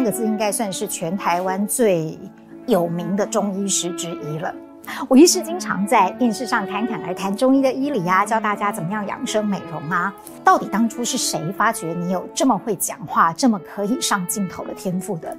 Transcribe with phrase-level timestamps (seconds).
[0.00, 2.18] 三个字应该算是全台湾最
[2.66, 4.50] 有名的中医师之一了。
[5.10, 10.10] 我医师经常在电视上侃侃而谈中医的医理啊，教大家怎么样养生美容啊。
[10.42, 15.36] 到底当初是谁发觉你有这么会讲话、这么可以上镜头的天赋的？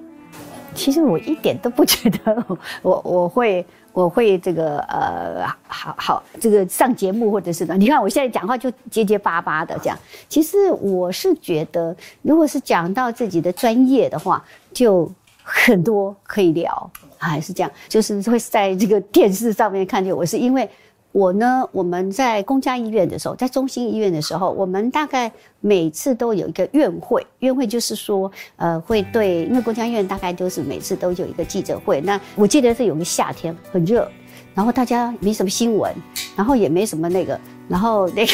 [0.75, 2.45] 其实我一点都不觉得
[2.83, 7.75] 我我会我会这个呃好好这个上节目或者是呢。
[7.77, 9.97] 你看我现在讲话就结结巴巴的这样。
[10.27, 15.11] 其实我是觉得，如果是讲到自己的专业的话，就
[15.43, 16.91] 很多可以聊。
[17.17, 20.69] 还是这样，就是会在这个电视上面看见我，是因为。
[21.11, 27.25] 我呢，我们在公家医院的时候，在中心医院的时候，我们大概每次都有一个院会。
[27.39, 31.99] 院会就是说，呃，会对，因为公家医院大概都是每次都有一个记者会。
[32.01, 34.09] 那我记得是有个夏天很热，
[34.53, 35.93] 然后大家没什么新闻，
[36.35, 38.33] 然后也没什么那个，然后那个。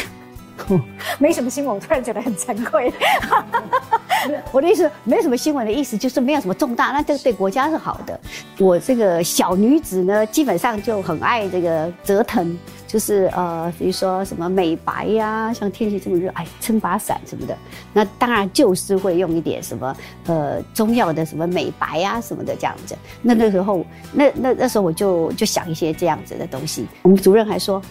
[1.19, 2.91] 没什么新闻，我突然觉得很惭愧。
[4.51, 8.19] 我的意思，没什么新闻的意思就是没有什么重大，那这个对国家是好的。
[8.57, 17.55] 我这个小女子呢，基本上就很爱这个折腾，就是呃，比如说什么美白呀、像天气这么热，哎，撑把伞什么的。
[17.93, 22.97] 那当然就是会用一点什么呃中药的什么美白呀、啊、什么的这样子。
[23.21, 26.87] 那那时候，那那那时候我就就想一些这样子的东西。
[27.03, 27.81] 我们主任还说，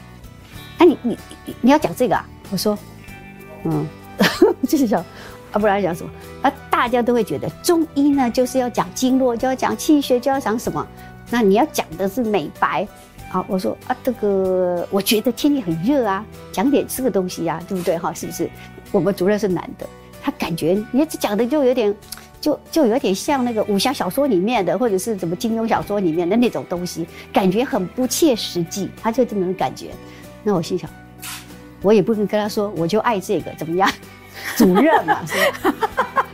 [0.79, 1.19] 哎，你你
[1.63, 2.27] 你要讲这个啊？
[2.51, 2.79] 我说，
[3.65, 3.87] 嗯，
[4.69, 5.05] 就是讲，
[5.53, 6.11] 啊，不然讲什么？
[6.43, 10.87] 啊，大家都会觉得中医呢，就是要讲经络，就要讲气血，就要讲什么？
[11.31, 12.87] 那你要讲的是美白，
[13.33, 17.99] 啊，我说啊，这个我觉得天气很热啊，讲点这个东西呀，对不对？
[17.99, 18.49] 哈，是不是？
[18.93, 19.87] 我们主任是男的，
[20.23, 21.93] 他感觉你这讲的就有点，
[22.41, 29.89] 就就有点像那个武侠小说里面的，或者是什么金庸小说里面的那种东西，感觉很不切实际，他就这么种感觉。
[30.45, 30.89] 那我心想。
[31.87, 33.89] 我也不能跟他说，我就爱这个怎么样？
[34.59, 35.35] 主任嘛，是
[35.71, 36.27] 吧？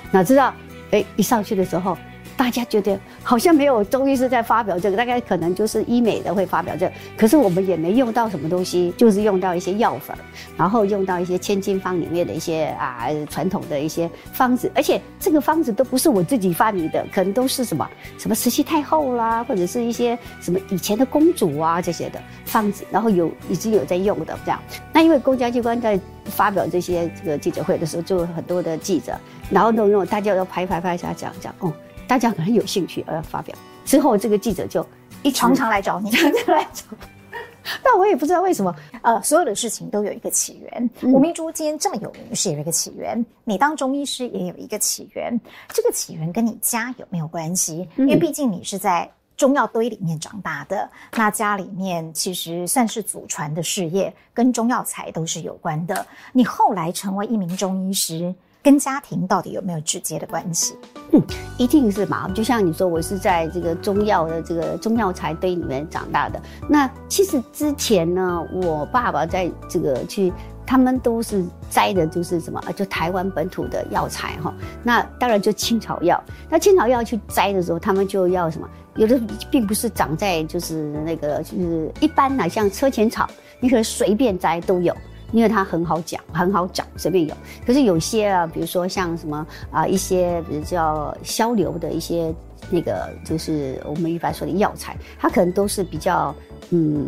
[0.10, 0.54] 哪知道，
[0.92, 1.96] 哎，一上去的时候。
[2.36, 6.92] 大家觉得好像没有中医师在发表这个，大概可能就是医美的会发表这个。
[7.16, 10.16] 可是我们也没用到什么东西，就是用到一些药粉，
[10.56, 24.60] 然后用到一些千金方里面的一些啊传统的一些方子，而且这个方子都不是我自己发明的，可能都是什么什么慈禧太后啦，或者是一些什么以前的公主啊这些的方子，然后有已经有在用的这样。
[24.92, 29.18] 那因为公家机关在发表这些这个记者会的时候，就很多的记者，
[29.48, 31.72] 然后弄弄大家都拍拍拍下讲讲哦。
[32.06, 34.86] 大家可能有兴趣而要发表，之后这个记者就
[35.22, 36.84] 一常常来找你，常常来找。
[37.82, 40.90] 那我也不知道为什么，呃，所有的事情都有一个起源。
[41.02, 45.40] 吴明珠今天这么有名是有一个起源，你当中医师也有一个起源。
[45.70, 47.88] 这个起源跟你家有没有关系？
[47.96, 50.86] 因为毕竟你是在中药堆里面长大的，
[51.16, 56.06] 那家里面其实算是祖传的事业，跟中药材都是有关的。
[56.34, 58.34] 你后来成为一名中医师。
[58.64, 60.74] 跟家庭到底有没有直接的关系？
[61.12, 61.22] 嗯，
[61.58, 62.26] 一定是嘛。
[62.30, 66.40] 就像你说，我是在这个中药的这个中药材堆里面长大的。
[66.66, 70.32] 那其实之前呢，我爸爸在这个去，
[70.66, 72.72] 他们都是摘的，就是什么啊？
[72.72, 74.54] 就台湾本土的药材哈。
[74.82, 76.18] 那当然就青草药。
[76.48, 78.66] 那青草药去摘的时候，他们就要什么？
[78.96, 79.20] 有的
[79.50, 83.28] 并不是长在就是那个就是一般呢，像车前草，
[83.60, 84.96] 你可能随便摘都有。
[85.34, 87.34] 因为它很好讲，很好长，随便有。
[87.66, 92.32] 可是有些啊，比如说像什么啊、一些比如叫消瘤的一些
[92.70, 96.32] 那个，就是我们一般说的药材，它可能都是比较
[96.70, 97.04] 嗯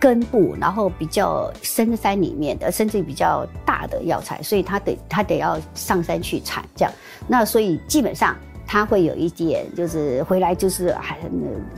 [0.00, 6.90] 根部，然后比较深山里面的，甚至比较大的药材，所以它得它得要上山去采这样。
[7.28, 8.34] 那所以基本上
[8.66, 11.18] 它会有一点，就是回来就是还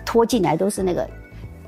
[0.06, 1.04] 拖进来都是那个。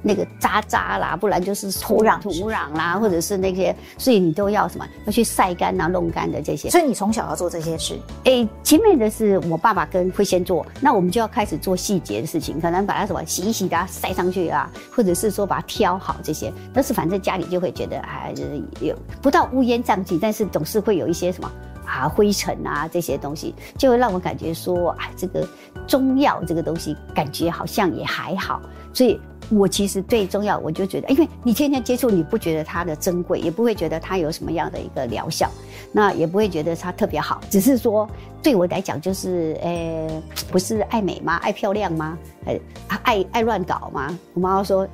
[0.06, 4.86] 那个渣渣啦，不然就是土壤土壤啦，或者是那些，所以你都要什么？
[5.06, 6.68] 要去晒干啊，弄干的这些。
[6.68, 7.98] 所以你从小要做这些事。
[8.24, 16.52] 诶，前面的是我爸爸跟会先做，那我们就要开始做细节的事情，可能把它什么洗一洗的晒上去啊，或者是说把它挑好这些。
[16.74, 21.50] 但是反正家里就会觉得，还是有不到乌烟瘴气，但是总是会有一些什么
[21.86, 25.48] 啊灰尘啊这些东西，就会让我感觉说，啊这个
[25.86, 28.60] 中药这个东西感觉好像也还好，
[28.92, 29.18] 所以。
[29.50, 35.50] 我其实最重要，我就觉得，因为你天天接触，你不觉得它的珍贵，也不会觉得它有什么样的一个疗效，
[35.92, 38.08] 那也不会觉得它特别好，只是说
[38.42, 41.36] 对我来讲，就是，呃，不是爱美吗？
[41.36, 42.18] 爱漂亮吗？
[42.46, 42.58] 呃，
[43.02, 44.18] 爱爱乱搞吗？
[44.34, 44.86] 我妈妈说。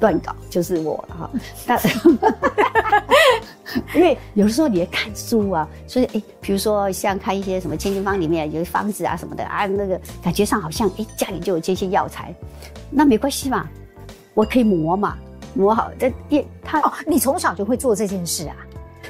[0.00, 1.30] 乱搞就是我了哈，
[1.66, 1.78] 但
[3.94, 12.34] 因为有的时候你也看书啊，所以哎，比如说像看一些什么千金方里面有些方子啊什么的啊，那个感觉上好像哎家里就有这些药材，
[12.90, 13.68] 那没关系嘛，
[14.34, 15.16] 我可以磨嘛，
[15.54, 18.56] 磨好这也他哦，你从小就会做这件事啊，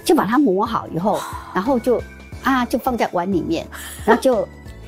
[0.04, 1.20] 就把它磨好以后，
[1.52, 2.00] 然后就
[2.42, 3.66] 啊，就放在碗里面，
[4.04, 4.42] 然后就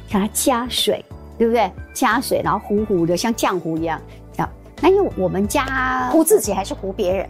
[0.08, 1.04] 给它加水，
[1.38, 1.70] 对不对？
[1.92, 4.00] 加水，然后糊糊的，像浆糊一样。
[4.32, 4.48] 这样，
[4.80, 7.28] 那因为我们家糊自己还是糊别人，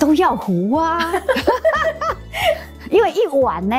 [0.00, 1.12] 都要糊啊。
[2.90, 3.76] 因为一碗呢，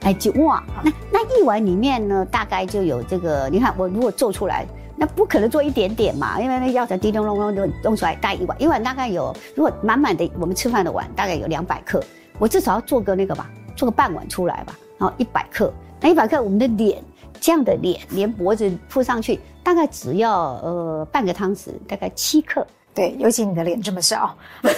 [0.00, 3.48] 哎，就哇，那那一碗里面呢，大概就有这个。
[3.48, 4.66] 你看，我如果做出来。
[5.02, 12.04] 那不可能做一点点嘛，因为那药材滴咚咚咚就弄出来，大概一碗，一碗大概有，如果满满的我们吃饭的碗大概有两百克，
[12.38, 15.72] 我至少要做个那个吧，做个半碗出来吧，然后一百克，
[16.02, 17.02] 那一百克我们的脸
[17.40, 22.66] 这样的脸连脖子铺上去，大概只要呃半个汤匙，大概七克。
[22.92, 24.36] 对，尤其你的脸这么小，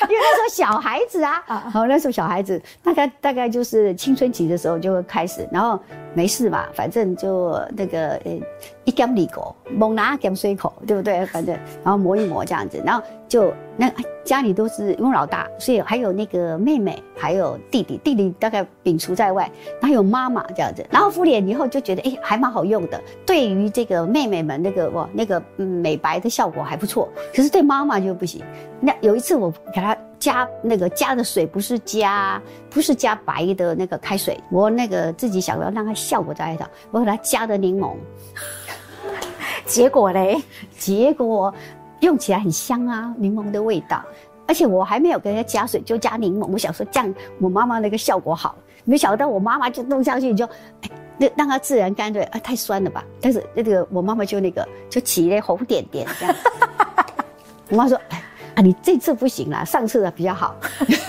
[0.08, 5.78] 因为那时候小孩子啊，好，那时候小孩子大概大概就是青春期的时候就会开始，然后。
[6.16, 8.40] 没事嘛，反正就那个呃，
[8.84, 11.26] 一点里口，猛拿点水口，对不对？
[11.26, 11.52] 反正
[11.82, 13.92] 然后磨一磨这样子，然后就那
[14.24, 19.50] 家里都是因为老大，所以还有那个妹妹，还有弟弟，弟弟大概摒除在外，
[19.80, 28.42] 然后有妈妈这样子，然后敷脸以后就觉得哎还蛮好用的，对于这个妹妹们那个哇那个美白的效果还不错，可是对妈妈就不行。
[28.80, 29.96] 那有一次我给她。
[30.16, 37.92] 加那个加的水不是加不是加白的那个开水，我那个自己想要让它效果再好，我给她加的柠檬，
[39.66, 40.40] 结果嘞，
[40.78, 41.52] 结果
[42.00, 44.02] 用起来很香啊，柠檬的味道，
[44.46, 48.54] 而且我还没有给它加水就加柠檬，我想说这样我妈妈那个效果好，
[48.84, 50.44] 没想到我妈妈就弄上去就，
[50.82, 56.34] 哎，那让它自然干脆，啊太酸了吧， 但是那个我妈妈就那个就起了红点点这样，
[57.70, 57.98] 我妈说。
[58.56, 60.54] 啊，你这次不行啦，上次的比较好。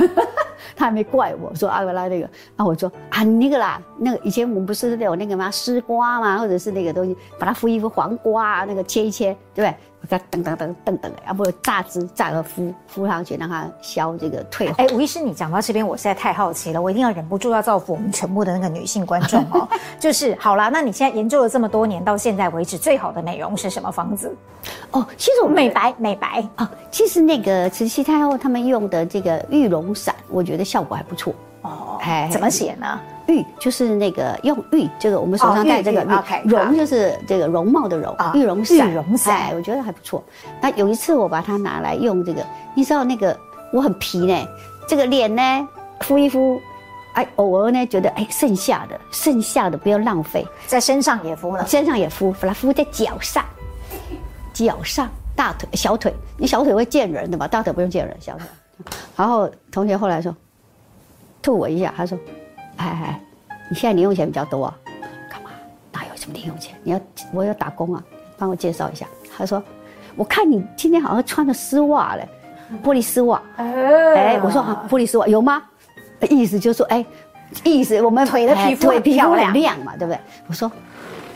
[0.75, 5.51] 他还没怪我说阿格拉那个，啊，我说啊那个啦，那个以前我们不是有那个吗？
[5.51, 9.75] 丝瓜嘛，或者是那个东西，把它敷一敷黄瓜啊，那个切一切，对不对？
[10.09, 14.75] 我等等等等等，要不榨汁榨个敷敷上去，让它消这个退红。
[14.77, 19.67] 哎，吴医师，你讲到这边，我实在太好奇了，我一定要忍不住要造福我们全部的那个女性观众哦。
[19.99, 24.35] 就是好啦，那你现在研究了这么多年，到现在为止最好的美容是什么方子？
[24.91, 31.33] 哦，其实我美白美白啊、哦，其实那个慈禧太后他们用的这个玉容散，我觉得效果还不错。
[31.65, 32.99] 哦，哎，怎么写呢？
[33.27, 40.23] 玉就是那个用玉，这个我们手上戴这个玉，容就是这个容貌的容，玉容伞，玉容散，我觉得还不错。
[40.61, 42.45] 那有一次我把它拿来用这个，
[42.75, 43.35] 你知道那个
[43.73, 44.47] 我很皮呢，
[44.87, 45.67] 这个脸呢
[46.01, 46.61] 敷一敷，
[47.13, 53.43] 哎，偶尔呢觉得哎剩下的剩下的不要浪费，在身上也敷了，身上也敷，把它敷在脚上，
[54.53, 58.45] 脚上大腿小腿，你小腿会见人的嘛，大腿不用见人，小腿。
[59.15, 60.35] 然后同学后来说，
[61.45, 62.17] 吐我一下，他说。
[62.77, 63.21] 哎哎，
[63.69, 64.77] 你现在零用钱比较多啊？
[65.31, 65.49] 干嘛？
[65.93, 66.75] 哪有什么零用钱？
[66.83, 66.99] 你要
[67.31, 68.03] 我要打工啊？
[68.37, 69.05] 帮我介绍一下。
[69.37, 69.63] 他说
[70.17, 72.27] ：“我看你今天好像穿的丝袜嘞，
[72.83, 75.63] 玻璃丝袜。”哎，我说啊，玻璃丝袜有吗？
[76.29, 77.05] 意思就是说，哎，
[77.63, 80.19] 意思我们腿的皮肤腿皮肤很亮嘛，对不对？
[80.47, 80.69] 我说，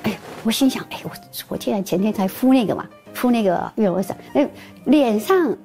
[0.03, 1.11] 哎，我心想，哎，我
[1.47, 4.45] 我现在前天才敷那个嘛，敷那个玉容散，哎，
[4.85, 5.55] 脸上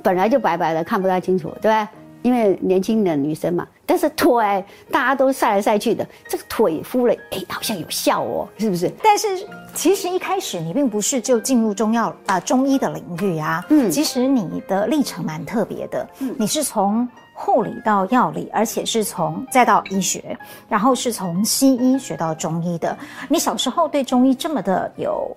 [0.00, 1.90] 本来就白白的，看不太清楚，对吧？
[2.24, 8.90] 因为年轻的女生嘛，但是腿大家都晒来晒去的，这个腿敷了，哎，好像有效哦，是不是？
[9.02, 20.34] 但是其实一开始你并不是就进入中药啊、呃、中医的领域啊，嗯，其实你的历程蛮特别的，嗯，你是从护理到药理，而且是从再到医学，
[20.66, 22.96] 然后是从西医学到中医的。
[23.28, 25.36] 你小时候对中医这么的有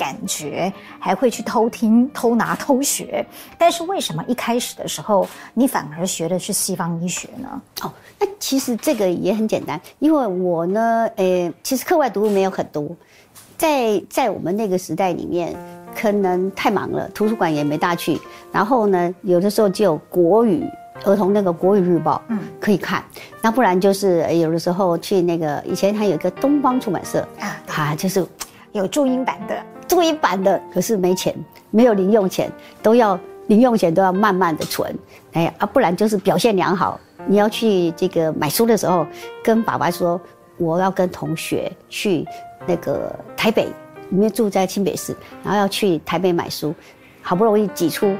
[0.00, 3.22] 感觉还会去偷听、偷拿、偷学，
[3.58, 7.60] 但是为什么一开始的时候你反而学的是西方医学呢？
[7.82, 12.88] 哦，那其实这个也很简单，因为我呢，呃，其实课外读物没有很多，
[13.58, 15.54] 在在我们那个时代里面，
[15.94, 18.18] 可能太忙了，图书馆也没大去，
[18.50, 20.64] 然后呢，有的时候就有国语
[21.04, 23.04] 儿童那个国语日报，嗯，可以看，
[23.42, 27.20] 那不然就是有的时候去那个以前还有一个东方出版社。
[27.38, 28.26] 啊，啊，就是
[28.72, 29.62] 有注音版的。
[29.90, 31.34] 注音版的，可是没钱，
[31.72, 32.48] 没有零用钱，
[32.80, 33.18] 都要
[33.48, 34.96] 零用钱都要慢慢的存，
[35.32, 37.00] 哎啊，不然就是表现良好。
[37.26, 39.04] 你要去这个买书的时候，
[39.42, 40.18] 跟爸爸说
[40.58, 42.24] 我要跟同学去
[42.68, 43.66] 那个台北，
[44.12, 46.72] 因为住在清北市，然后要去台北买书，
[47.20, 48.14] 好不容易挤出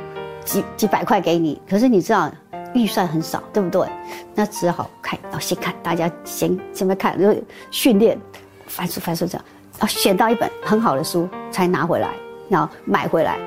[0.45, 2.29] 几几百块给你，可是你知道
[2.75, 3.89] 预算很少，对不对？
[4.35, 7.33] 那只好看，要先看，大家先先来看，就
[7.71, 8.19] 训练
[8.67, 9.45] 翻书翻书这样。
[9.81, 12.15] 啊，选到一本很好的书才拿回来，
[12.49, 13.39] 然后买回来。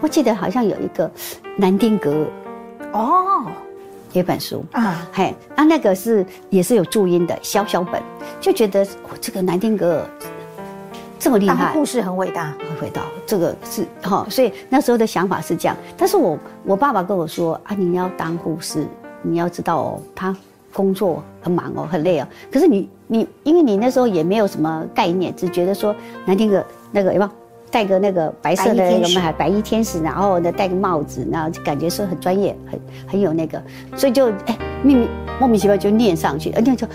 [0.00, 1.10] 我记得好像有一个
[1.56, 3.46] 南丁格尔，哦，
[4.12, 8.02] 有一本书啊，嘿，啊，那个是也是有注音的小小本，
[8.40, 10.06] 就觉得哦，这个南丁格尔
[11.18, 13.02] 这么厉害，故事很伟大，很伟大。
[13.24, 15.76] 这个是哈，所以那时候的想法是这样。
[15.96, 18.86] 但是我我爸爸跟我说啊，你要当护士，
[19.22, 20.36] 你要知道哦，他
[20.76, 22.28] 工作很忙哦，很累哦。
[22.52, 27.30] 可是你你，因为你那时候也没有什么概念，只觉得说难听个那个有没有
[27.70, 32.80] 戴个那个白色的有没有白衣天使，然后呢戴个帽子，然后就感觉是很专业，很
[33.12, 33.62] 很有那个，
[33.96, 35.08] 所以就哎秘密
[35.40, 36.86] 莫名其妙就念上去，而且就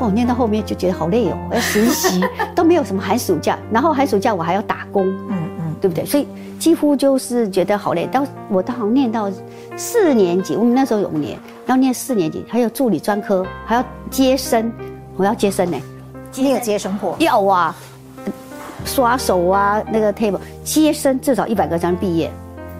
[0.00, 2.22] 哦念到后面就觉得好累哦，要实习
[2.56, 6.06] 都没有什么寒暑假，然后寒暑假我还要打工，嗯嗯，对不对？
[6.06, 6.26] 所以
[6.58, 8.06] 几乎就是觉得好累。
[8.06, 9.30] 到我到好像念到
[9.76, 14.72] 四年级，我们那时候有五年，要念四年级，还有助理专科，还要接生，
[15.16, 15.76] 我要接生呢，
[16.30, 17.74] 今天有接生过要啊，
[18.84, 22.30] 刷手啊，那个 table 接生至少一百个才能毕业，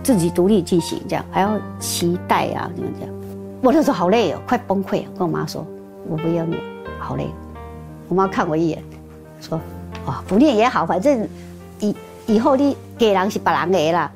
[0.03, 3.15] 自己独立进行这样，还要脐带啊，这样？
[3.63, 5.67] 我那时候好累哦，快崩溃了，跟我妈说，
[6.09, 6.61] 我不要念，
[6.99, 7.27] 好累。
[8.09, 8.81] 我妈看我一眼，
[9.41, 9.59] 说，
[10.07, 11.29] 啊，不念也好，反正
[11.81, 11.95] 以
[12.27, 14.11] 以后你给人是别人的啦。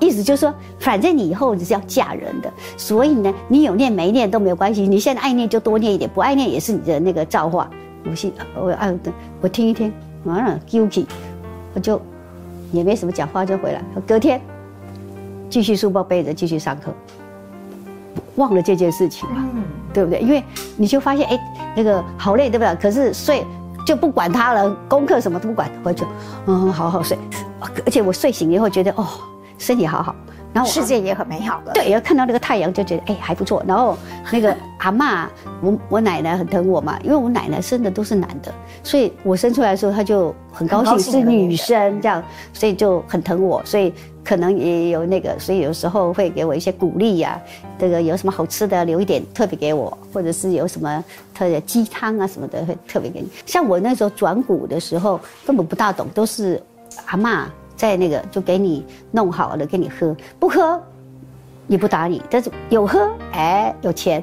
[0.00, 4.82] 意思就是说，反正你以后你是要嫁人的，所以呢，你有念没念都没有关系。
[4.88, 7.70] 你现在爱念就多念一点，不爱念也是你的那个造化。
[8.04, 8.92] 我信，我啊，
[9.40, 9.92] 我听一听，
[10.24, 11.06] 完了丢弃，
[11.74, 11.98] 我就
[12.72, 13.80] 也没什么讲话就回来。
[14.06, 14.38] 隔天
[15.48, 16.92] 继续书包背着继续上课。
[18.36, 19.48] 忘了这件事情嘛，
[19.92, 20.18] 对不对？
[20.20, 20.42] 因为
[20.76, 22.74] 你就发现，哎，那个好累，对不对？
[22.74, 23.46] 可是睡
[23.86, 26.04] 就不管他了，功课什么都不管，回去，
[26.46, 27.16] 嗯，好好睡。
[27.84, 29.06] 而且我睡醒以后觉得，哦，
[29.58, 30.14] 身体好好。
[30.52, 33.60] 然后世界也很美好的，对，要看到那个太阳就觉得哎还不错。
[33.66, 33.98] 然后
[34.30, 35.26] 那个阿嬷，
[35.60, 38.54] 我我奶奶很疼我嘛，因为我奶奶生的都是男的，
[38.84, 43.92] 所以我生出来的时候她就很高兴是女生这样，所以就很疼我，所以
[44.22, 47.36] 可能也有那个， 所以有时候会给我一些鼓励呀。
[47.76, 51.04] 这个有什么好吃的留一点特别给我，或者是有什么
[51.34, 53.28] 特别鸡汤啊什么的会特别给你。
[53.44, 56.62] 像我那时候转股的时候根本不大懂，都是
[57.06, 57.44] 阿嬷。
[57.76, 60.80] 在那个就给你弄好了给你喝，不喝
[61.66, 64.22] 也不打你，但是有喝哎有钱，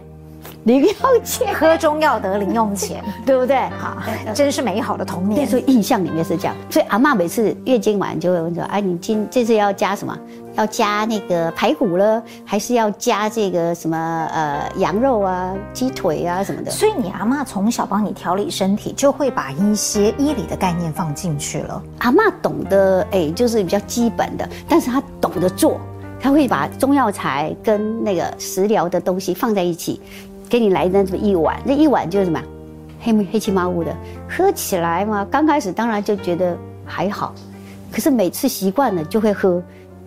[0.63, 3.57] 零用钱，喝中药得零用钱， 对不对？
[3.77, 3.97] 好，
[4.33, 5.41] 真是美好的童年。
[5.41, 10.17] 那时候印象里面是这样，所以阿嬷每次月经完就会问说：“哎，你今这次要加什么？
[10.55, 13.97] 要加那个排骨了，还是要加这个什么
[14.33, 21.81] 呃羊肉啊、鸡腿啊什么的？”所以你阿嬷从小帮你调理身体，就会把一些医理的概念放进去了。
[21.99, 25.79] 阿嬷懂得哎，就是比较基本的，但是她懂得做，
[26.19, 30.01] 她会把中药材跟那个食疗的东西放在一起。
[30.49, 32.37] 给你来那么一碗，那一碗就是什么，
[32.99, 33.95] 黑黑漆麻乌的，
[34.29, 37.33] 喝起来嘛，刚开始当然就觉得还好，
[37.89, 39.63] 可是每次习惯了就会喝，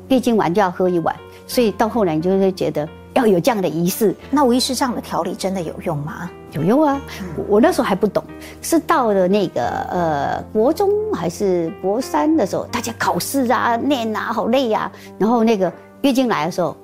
[0.09, 1.15] 月经完就要喝一碗，
[1.47, 4.15] 所以到后来你就会觉得要有这样的仪式。
[4.31, 6.31] 那吴医师这样的调理真的有用吗？
[6.53, 7.01] 有用啊，
[7.49, 8.23] 我那时候还不懂，
[8.63, 16.77] 是到了那个呃国中还是国三的时候，大家考试啊念啊好累呀、啊，然后那个月经来的时候，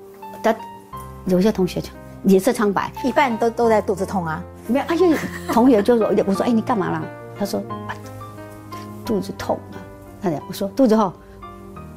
[0.43, 0.55] 他
[1.25, 1.89] 有些同学就。
[2.25, 4.43] 脸色苍白，一半都都在肚子痛啊！
[4.67, 5.17] 没有，而且
[5.51, 7.03] 同学就说：“我说，哎，你干嘛啦？”
[7.35, 7.59] 他说
[7.89, 7.97] ：“啊，
[9.03, 9.81] 肚子痛啊。”
[10.21, 11.11] 他讲：“我说肚子痛。”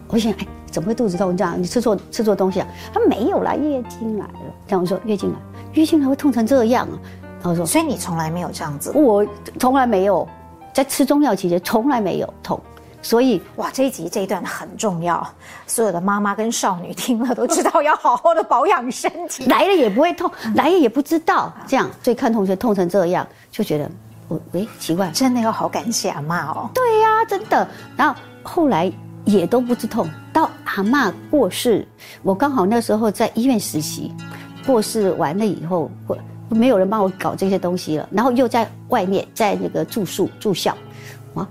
[0.08, 1.36] 我想：“哎，怎么会肚子痛？
[1.36, 4.40] 这样你吃错吃错东西啊？”他没有啦，月经来了。
[4.66, 5.38] 这样我说：“月经来，
[5.74, 6.98] 月经来会痛成这样啊？”
[7.40, 9.24] 然后说：“所以你从来没有这样子？”我
[9.60, 10.28] 从来没有，
[10.72, 12.60] 在吃中药期间从来没有痛。
[13.00, 15.24] 所以哇，这一集这一段很重要，
[15.66, 23.90] 所有的妈妈跟少女听了都知道要好好的保养身体，来了也不会痛，来了也不知道这样，所以看同学痛成这样，就觉得
[24.26, 26.70] 我哎奇怪，真的要好感谢阿妈哦。
[26.72, 27.68] 对呀、啊，真的。
[27.94, 28.90] 然后后来
[29.24, 31.86] 也都不知痛，到阿嬷过世，
[32.22, 34.12] 我刚好那时候在医院实习，
[34.66, 35.90] 过世完了以后，
[36.48, 40.76] 没有人帮我搞这些东西了，然后又在外面在那个住宿住校，
[41.34, 41.48] 啊，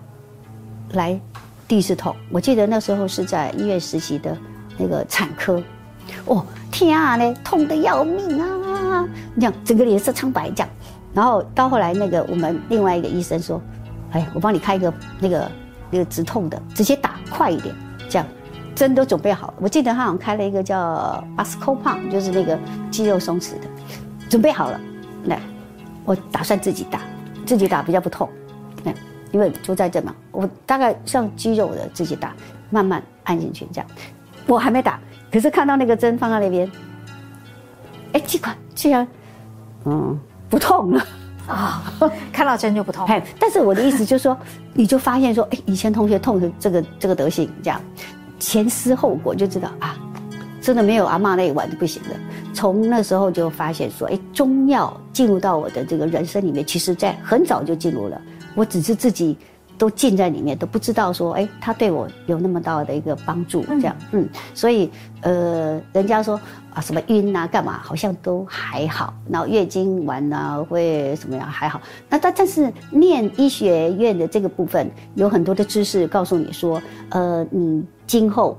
[0.94, 1.20] 来。
[1.66, 4.38] 第一次痛，我记得那时候是在医院实习的
[4.78, 5.64] 那个产科，
[6.26, 9.08] 哦天啊嘞，痛得要命啊！
[9.36, 10.70] 这样整个脸色苍白这样，
[11.14, 13.60] 然后到后来那个我们另外一个医生说，
[14.12, 15.52] 哎，我帮你开一个那个
[15.90, 17.76] 那个止痛的，直接打快一点，
[18.08, 18.28] 这样
[18.76, 19.54] 针都准备好了。
[19.60, 22.58] 我记得他好像开了一个叫 Buscopan，就是那个
[22.92, 23.68] 肌肉松弛的，
[24.30, 24.80] 准备好了，
[25.26, 25.40] 来，
[26.06, 27.00] 我打算自己打，
[27.46, 28.30] 自己打比较不痛，
[28.84, 28.94] 来。
[29.32, 32.36] 因为就在这嘛，我大概像肌肉的自己打，
[32.70, 33.90] 慢慢按进去这样。
[34.46, 35.00] 我还没打，
[35.32, 36.72] 可是看到那个针放在那边，
[38.12, 39.08] 哎，这款居然，
[39.86, 41.04] 嗯，不痛了
[41.48, 41.84] 啊！
[42.32, 43.06] 看到针就不痛。
[43.08, 44.38] 哎，但是我的意思就是说，
[44.74, 47.82] 你就发现说，哎，以前同学痛成这个这个德行，这样
[48.40, 49.96] 前思后果就知道啊，
[50.62, 52.10] 真的没有阿嬷那一碗就不行的。
[52.54, 58.22] 从那时候就发现说，哎，中药进入到我的这个人生里面，其实在很早就进入了。
[58.56, 59.38] 我只是自己
[59.78, 64.90] 都浸在里面，都不知道说，哎，他对我有那么大的一个帮助，这样，嗯，嗯，所以，
[65.22, 66.40] 呃，人家说
[66.74, 71.48] 啊，什么晕啊，干嘛，好像都还好，然后月经完啊，会什么样？
[71.48, 78.58] 还好，那但但是念医学院的这个部分，有很多的知识告诉你说，呃，你今后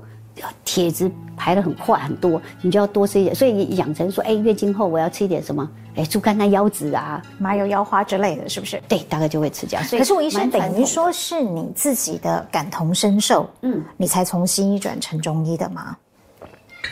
[0.63, 5.69] 铁质排的很快很多，你就要多吃一点，所以你养成说，哎，月经后我要吃一点什么。
[5.95, 8.81] 哎，猪肝啊、腰子啊、麻油腰花之类的是不是？
[8.85, 9.85] 对，大概就会吃这样。
[9.85, 15.95] 所以可是我医生等于说是你自己的感同身受，嗯，你才从西医转成中医的吗？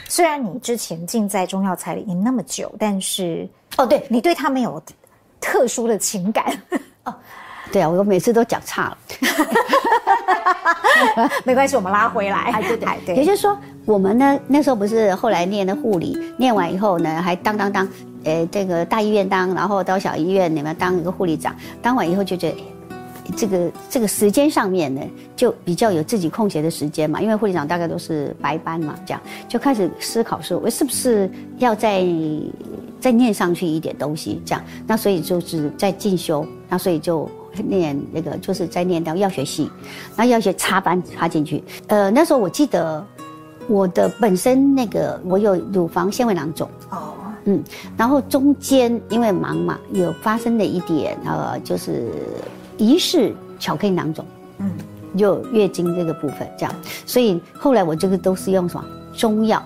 [0.07, 3.45] 虽然你之前浸在中药材里面那么久，但是
[3.77, 4.81] 哦，对，你对他没有
[5.41, 6.57] 特殊的情感
[7.03, 7.13] 哦。
[7.73, 8.97] 对啊，我每次都讲差了，
[11.43, 12.37] 没关系，我们拉回来。
[12.51, 17.87] 哎，对对对，也就是说，我们呢那时候不是后来念的护理，念完以后呢，还当当当。
[18.25, 22.57] 呃，这个大医院当，然后到小医院里面当一个护理长，当完以后就觉得，
[23.35, 25.01] 这个这个时间上面呢，
[25.35, 27.21] 就比较有自己空闲的时间嘛。
[27.21, 32.01] 因为护理长大概都是白班嘛，这样就开始思考说，我是不是要再
[32.97, 34.41] 再念上去一点东西？
[34.45, 37.29] 这样，那所以就是在进修，那所以就
[37.61, 39.69] 念那个就是在念到药学系，
[40.15, 41.63] 然后药学插班插进去。
[41.87, 43.05] 呃，那时候我记得
[43.67, 47.13] 我的本身那个我有乳房纤维囊肿哦。
[47.45, 47.61] 嗯，
[47.97, 52.09] 然后中间因为忙嘛，有发生了一点呃，就是
[52.77, 54.25] 疑似巧克力囊肿，
[54.59, 54.71] 嗯，
[55.17, 56.73] 就月经这个部分这样，
[57.05, 59.61] 所以后来我这个都是用什么中药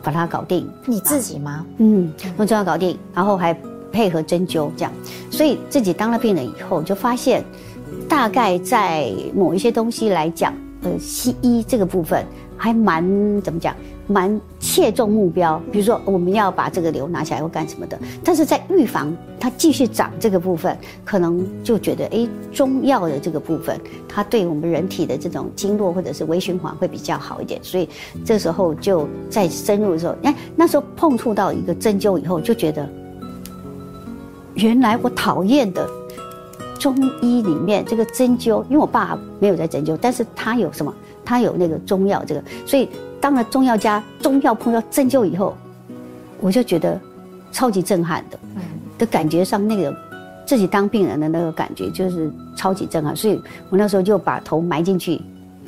[0.00, 0.70] 把它搞定。
[0.86, 1.66] 你自己吗？
[1.78, 3.52] 嗯，用中药搞定，然后还
[3.90, 4.92] 配合针灸这样，
[5.30, 7.42] 所以自己当了病人以后就发现，
[8.08, 12.24] 大概在某一些东西来讲，呃，西医这个部分
[12.56, 13.02] 还蛮
[13.42, 13.74] 怎么讲？
[14.10, 27.86] 蛮切中目标，比如说我们要把这个瘤拿下来或干什么的，但是在预防它继续长这个部分，可能就觉得哎，中药的这个部分，它对我们人体的这种经络或者是微循环会比较好一点，所以
[28.24, 32.88] 这时候就在深入的时候，哎，那时候碰触到一个针灸以后，就觉得
[34.58, 35.88] 原来我讨厌的
[36.78, 40.92] 中医里面这个针灸，因为我爸没有在针灸，但是他有什么？
[41.24, 42.88] 他有那个中药这个，所以。
[43.20, 45.52] 当了中药家，中药碰到针灸以后，
[46.40, 47.00] 我就觉得
[47.50, 48.38] 超级震撼的，
[48.96, 49.92] 的感觉上那个
[50.46, 53.34] 自己当病人的那个感觉就是超级震撼，所以
[53.70, 55.20] 我那时候就把头埋进去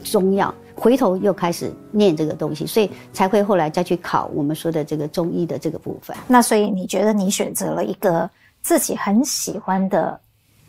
[0.04, 6.16] 中药，回头又开始念这个东西，所以才会后来再去考我们说的这个中医的这个部分。
[6.28, 8.30] 那所以你觉得你选择了一个
[8.62, 10.18] 自己很喜欢的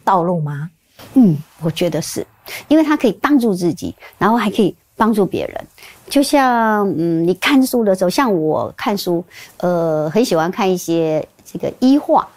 [0.04, 0.70] 道路吗？
[1.14, 2.26] 嗯，我觉得是，
[2.68, 5.68] 因为它可以帮助自己，然后还可以帮助别人。
[6.08, 9.24] 就像嗯，你看书的时候，像我看书，
[9.58, 12.28] 呃，很喜欢看一些这个医话，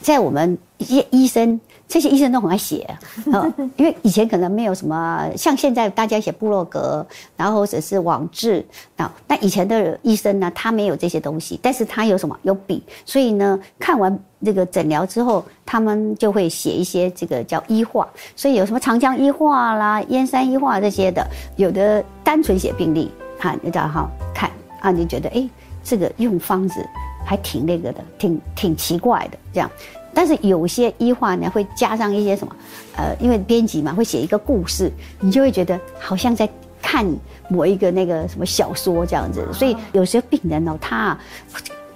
[0.00, 2.86] 在我们一些医生，这些医生都很爱写
[3.32, 8.62] 啊， 因为以前可能没有什么，像现在大家写部落格，然后或者是网志，
[8.94, 12.38] 那那以前的医生呢，他没有这些东西，但是他有什么？
[12.42, 25.48] 有笔，所以呢，看完这个诊疗之后，他们就会写一些这个叫医话，所以有什么长江医话啦、燕山医话这些的，有的单纯写病历，哈，你找好看啊，你觉得哎，
[25.82, 26.86] 这个用方子
[27.24, 29.70] 还挺那个的，挺挺奇怪的这样。
[30.14, 32.56] 但是有些医患呢，会加上一些什么，
[32.96, 34.90] 呃，因为编辑嘛，会写一个故事，
[35.20, 36.48] 你就会觉得好像在
[36.82, 37.06] 看
[37.48, 39.46] 某一个那个什么小说这样子。
[39.52, 41.16] 所以有些病人哦，他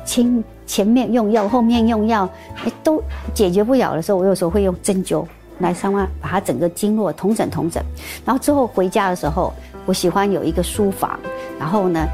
[0.04, 2.28] 前前面用药，后面用药，
[2.84, 3.02] 都
[3.34, 5.24] 解决不了的时候，我有时候会用针灸
[5.58, 7.82] 来稍微把它整个经络统整统整。
[8.24, 9.52] 然后之后回家的时候，
[9.84, 11.18] 我喜欢有一个书房，
[11.58, 12.06] 然后呢，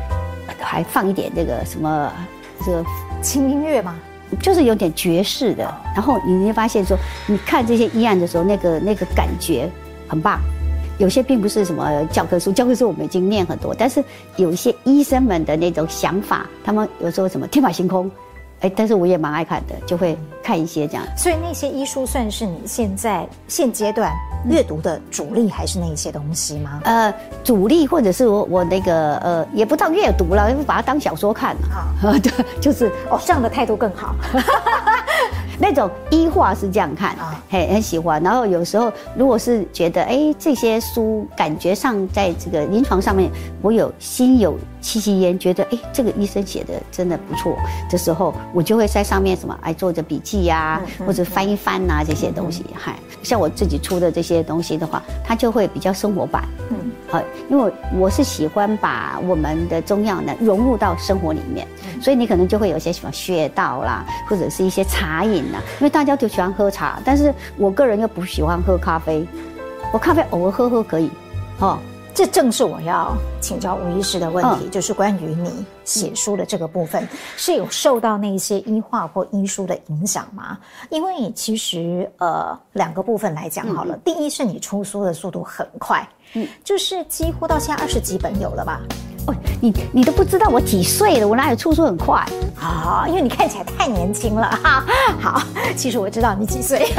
[0.60, 2.12] 还放一点这个什么
[2.64, 2.84] 这个
[3.22, 3.94] 轻音乐嘛。
[4.40, 5.64] 就是有点爵士的，
[5.94, 9.68] 然后你会发现说，你看这些医案的时候，那个那个感觉
[10.06, 10.40] 很棒。
[10.98, 14.02] 有些并不是什么教科书，教科书我们已经念很多，但是
[14.34, 18.10] 有一些医生们的那种想法，他们有时候什么天马行空，
[18.60, 21.04] 哎，但是我也蛮爱看的，就会看一些这样。
[21.16, 24.12] 所以那些医书算是你现在现阶段
[24.48, 26.80] 阅读的主力，还是那一些东西吗？
[26.84, 31.68] 呃，主力或者是我我那个呃，也不当阅读了，把它当小说看了。
[31.70, 34.14] 啊， 对，就是哦，这样的态度更好。
[35.60, 37.16] 那种医话是这样看，
[37.50, 38.22] 很很喜欢。
[38.22, 47.56] 然后有时候如果是觉得哎，这些书感觉上在这个临床上面，我有心有戚戚焉，觉得哎，这个医生写的真的不错
[47.90, 52.64] 的时候，我就会在上面什么哎做着笔记呀，或者翻一翻呐这些东西。
[52.74, 56.44] 嗨，像我自己出的这些东西的话，它就会比较生活版。
[56.70, 61.66] 嗯，好，因为我是喜欢把我们的中药呢融入到生活里面，
[62.02, 65.44] 所以你可能就会有一些什么穴道啦，或者是一些茶饮。
[65.44, 69.26] 因为大家都喜欢喝茶，但是我个人又不喜欢喝咖啡，
[69.92, 71.10] 我咖啡偶尔喝喝可以，
[71.60, 71.78] 哦。
[72.18, 80.58] 这正是我要请教吴医师的问题，嗯、就是关于你写书的这个部分，是有受到那些医化或医书的影响吗？
[80.90, 86.04] 因为其实呃两个部分来讲好了，嗯、第一是你出书的速度很快，
[86.34, 88.80] 嗯，就是几乎到现在二十几本有了吧？
[89.28, 92.26] 哦，你你都不知道我几岁了，我哪有出书很快
[92.60, 93.04] 啊？
[93.06, 94.84] 因为你看起来太年轻了哈。
[95.20, 95.40] 好，
[95.76, 96.92] 其实我知道你几岁。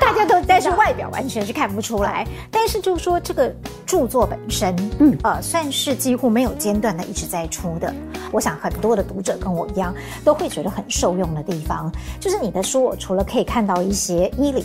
[0.00, 2.26] 大家都，但是外表完全是看不出来。
[2.50, 7.92] 但是就是说，这个著作本身，嗯，呃，算是几乎没有间断的一直在出的。
[8.32, 14.64] 我想很多的读者跟我一样，都会觉得很受用的地方，就是你的书，我除了可以看到一些医理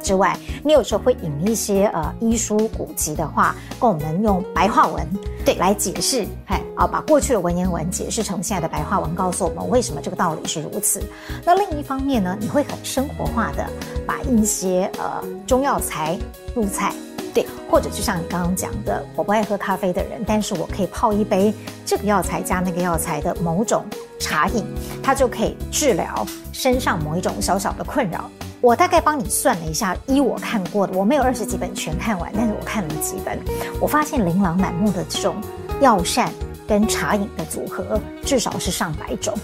[0.00, 5.06] 之外，你有时候会引一些呃医书古籍的话，跟我们用白话文
[5.44, 11.02] 对来解释，哎啊，把过去的文言文解释成现在的白话文，告诉我们为什么这个道理是如此。
[11.44, 13.66] 那另一方面呢，你会很生活化的
[14.06, 16.18] 把一些呃中药材
[16.54, 16.92] 入菜，
[17.34, 21.52] 对，或者就像你刚刚讲的，我不爱喝咖啡的人，但是我可以泡一杯
[21.84, 23.84] 这个药材加那个药材的某种
[24.18, 24.64] 茶饮，
[25.02, 28.30] 它就可以治疗身上某一种小小的困扰。
[28.62, 33.38] 我大概帮你算了一下，依我看过的，我没有二十几本全看完，但是我看了几本，
[33.80, 35.36] 我发现琳琅满目的这种
[35.80, 36.30] 药膳
[36.68, 39.34] 跟茶饮的组合，至少是上百种。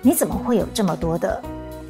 [0.00, 1.38] 你怎么会有这么多的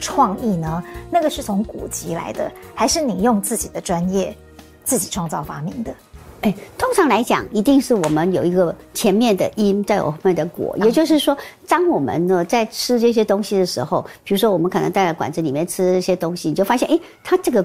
[0.01, 0.83] 创意呢？
[1.09, 4.37] 那个是从古籍来的，还是你用自己的专业
[4.83, 5.95] 自己创造发明的？
[6.43, 10.77] 哎，通常来讲，一定是我们有一个前面的因，在后面的果。
[10.79, 11.37] 也就是说，
[11.69, 17.65] 当我们呢在吃这些东西的时候，比如说我们可能在馆子里面吃一些东西，你就发现，哎，它这个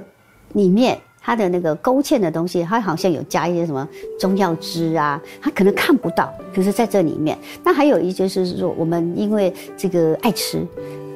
[0.54, 3.86] 里面它的那个勾芡的东西，它好像有加一些什么
[4.18, 7.38] 中药汁啊，它可能看不到，可是在这里面。
[7.66, 10.66] 那还有一就是说，我们因为这个爱吃，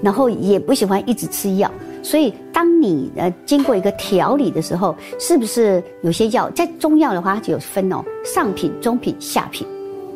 [0.04, 1.72] 然后也不喜欢一直吃药。
[2.04, 9.66] 所以，当你呃经过一个调理的时候，是不是有些药在中药的话，它就有分哦，上品、中品、下品。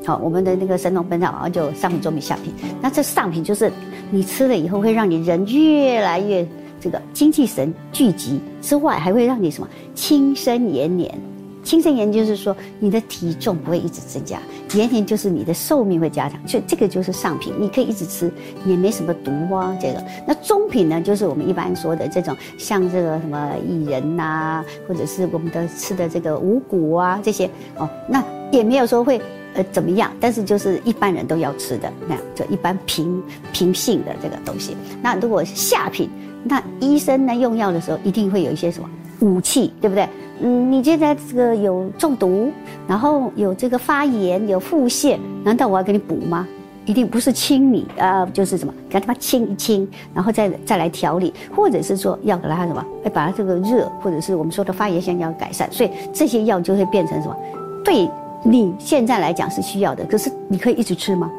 [0.06, 2.54] 好，我们的那个《神农本草》啊，就上品、中品、下品。
[2.82, 3.72] 那这上品就是
[4.12, 6.46] 你吃了以后，会让你人越来越
[6.86, 11.20] 这个精气神聚集之外，还会让你什么轻身延年。
[11.64, 14.40] 轻身延就是说，你的体重不会一直增加，
[14.76, 18.32] 延年就是你的寿命会加长，所以这个就是上品，你可以一直吃，
[18.68, 19.76] 也没什么毒啊。
[19.82, 29.20] 这个，那中品呢，就是我们一般说的这种，像这个什么薏仁呐，或者是我们的吃的这个五谷啊这些哦，那也没有说会
[29.56, 34.78] 呃怎么样，但是就是一般人都要吃的那样，就一般平平性的这个东西。
[35.02, 36.12] 那如果下品，
[36.48, 38.88] 那医生呢用药的时候一定会有一些什么
[39.20, 40.08] 武器，对不对？
[40.42, 42.52] 嗯，你现在这个有中毒，
[42.88, 46.48] 然后有这个发炎，有腹泻，难道我要给你补吗？
[46.86, 57.36] 一定不是清理啊、就是什么给他清一清，然后再再来调理，或者是说要给他什么，哎，把他这个热，或者是我们说的发炎现象要改善，所以这些药就会变成什么？
[57.84, 58.08] 对
[58.44, 61.32] 你现在来讲是需要的，可是你可以一直吃吗？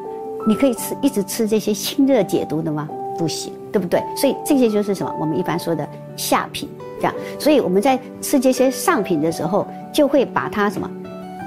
[0.45, 2.89] 你可以吃一直吃这些清热解毒的吗？
[3.17, 4.01] 不行，对不对？
[4.15, 5.13] 所以这些就是什么？
[5.19, 6.69] 我们一般说的下品。
[6.99, 10.89] 这样，所以我们在吃这些上品的时候，就会把它什么，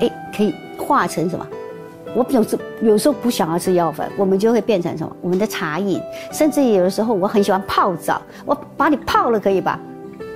[0.00, 1.44] 哎，可以化成什么？
[2.14, 5.16] 我有时有时候不想要吃药粉，我们就会变成什么？
[5.20, 6.00] 我们的茶饮，
[6.32, 9.78] 甚至有的时候我很喜欢泡澡，我把你泡了可以吧？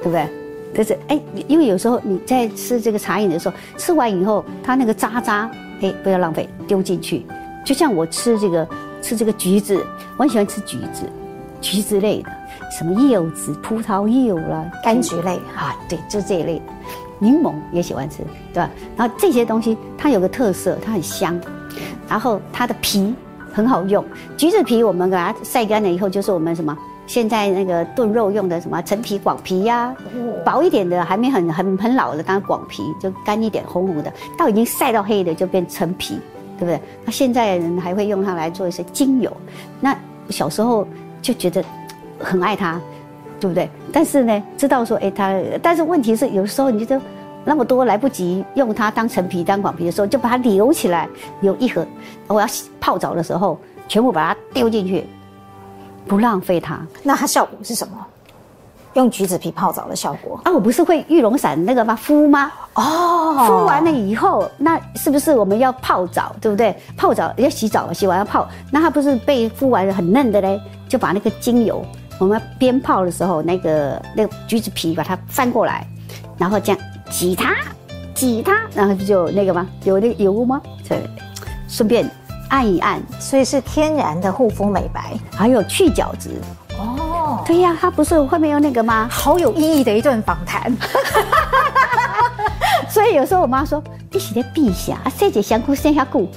[0.03, 0.27] 对不对？
[0.75, 5.49] 可是哎，因为有时候你在吃这个茶饮的时候，吃完以后它那个渣渣，
[5.81, 7.25] 哎，不要浪费，丢进去。
[7.65, 8.69] 就像我吃这个
[9.01, 9.81] 吃这个橘子，
[10.17, 11.05] 我很喜欢吃橘子，
[11.65, 12.31] 橘子类的。
[12.79, 16.65] 什么柚子、葡萄柚啦，柑橘类啊，对，就这一类的。
[17.21, 18.19] 柠檬也喜欢吃，
[18.53, 18.71] 对吧？
[18.97, 21.41] 然后这些东西它有个特色，它很香，
[22.09, 23.15] 然后它的皮
[23.53, 24.05] 很好用。
[24.37, 29.97] 橘子皮我们给它晒干了以后，就是我们什么现在那个炖肉用的什么陈皮、广皮呀、啊，
[30.45, 36.19] 薄一点的还没很很很老的，当然广皮就干一点，红红的，到已经晒到黑的就变陈皮，
[36.59, 36.81] 对不对？
[37.05, 39.33] 那现在人还会用它来做一些精油。
[39.81, 39.97] 那
[40.31, 40.87] 小时候
[41.25, 41.65] 就觉得。
[42.21, 42.81] 很爱它，
[43.41, 43.69] 对不对？
[43.93, 46.99] 但是呢，知道说，哎，它，但是问题是，有时候你就
[47.45, 51.09] 那么多来不及用它当陈皮、当广皮的时候，就把它留起来，
[51.41, 51.85] 留一盒。
[52.29, 52.47] 我要
[52.81, 53.59] 泡澡的时候，
[53.89, 55.05] 全部把它丢进去，
[56.07, 56.81] 不浪费它。
[57.03, 57.95] 那它效果是什么？
[58.95, 60.53] 用橘子皮泡澡的效果啊？
[60.53, 61.95] 我不是会玉龙散那个吗？
[61.95, 62.51] 敷吗？
[62.75, 66.77] 哦，敷完了以后，那是不是我们要泡澡，对不对？
[66.97, 70.61] 泡澡要洗澡，洗完要泡，那它不是被敷完了很嫩的嘞？
[70.89, 71.85] 就把那个精油。
[72.21, 75.85] 我们边泡的时候，那个那个橘子皮把它翻过来，
[76.39, 76.81] 然后这样
[77.11, 77.53] 挤它，
[78.15, 79.67] 挤它，然后就那个吗？
[79.83, 80.61] 有那个油吗？
[80.89, 81.03] 对，
[81.69, 82.09] 顺便
[82.51, 86.31] 按一按，所以是天然的护肤美白，还有去角质。
[86.79, 87.04] 哦，
[87.47, 89.09] 对呀，他不是后面有那个吗？
[89.11, 90.75] 好有意义的一段访谈。
[92.89, 96.29] 所以有时候我妈说：“你是在避下啊，塞姐香菇剩下菇，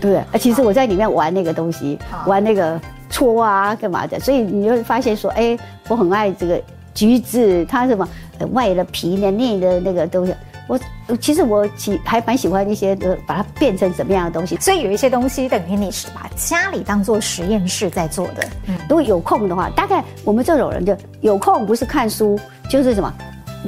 [0.00, 4.18] 对不对？”啊，其实我在里面玩那个东西，玩那个搓啊，干嘛的？
[4.18, 5.56] 所以你会发现说：“哎，
[5.88, 6.60] 我很爱这个
[6.92, 8.06] 橘子，它什么
[8.52, 10.34] 外的皮呢内的那个东西。”
[10.68, 10.78] 我
[11.20, 14.56] 其实我喜还蛮喜欢一些的，把它变成怎么样的东西。
[14.56, 18.48] 所以有一些东西等于你是把家里当做实验室在做的。
[18.66, 22.36] 嗯，如果有空的话，大概我们这种人就有空，不是看书
[22.68, 23.14] 就是什么，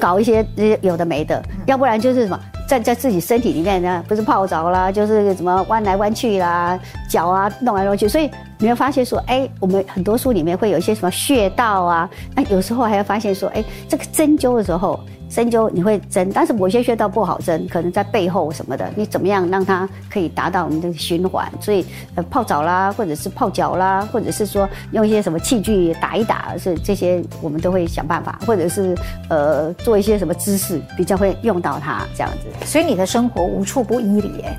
[0.00, 0.44] 搞一些
[0.80, 6.76] 有的没的，嗯、要不然就是什么在在自己身体里面呢，不是泡澡啦，就是什么弯来弯去啦，
[7.08, 8.08] 脚啊弄来弄去。
[8.08, 14.98] 所以你会发现说，哎，我们很多书里面会有一些什么穴道啊，那有时候还要发现说，哎，这个针灸的时候。
[15.28, 21.50] 针灸你会针，但是某些穴道不好针，可能在背后什么的，你怎么样让它可以达到我们的循环？
[21.60, 28.96] 所以呃泡澡啦，或者是泡脚啦，或者是说用一些什么器具打一打，是这些我们都会想办法，或者是
[29.28, 32.66] 呃做一些什么姿势比较会用到它这样子。
[32.66, 34.56] 所以你的生活无处不依礼哎。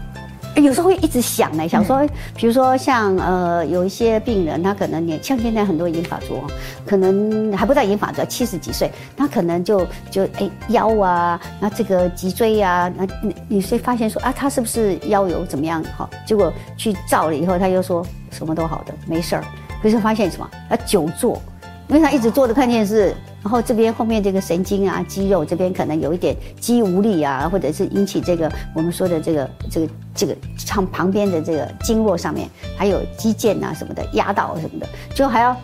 [0.60, 6.42] 有时候会一直想呢，想说，比如说像呃，有一些病人，他可能年像现在很多银发族，
[6.86, 15.84] 可能还不到银发族，七十几岁，他可能就就哎腰啊，那这个脊椎啊，那你你会发现说啊，他是不是腰有怎么样？
[15.96, 19.44] 好，结果去照了以后，他又说什么都好的，没事儿，
[19.82, 20.50] 可是发现什么？
[20.70, 21.42] 他久坐，
[21.88, 23.16] 因为他一直坐着看电视。
[23.42, 35.56] 然后这边后面这个神经啊、肌肉这边可能有一点肌无力啊，或者是引起这个我们说的这个这个这个唱旁边的这个经络上面还有肌腱啊什么的压到什么的，就还要，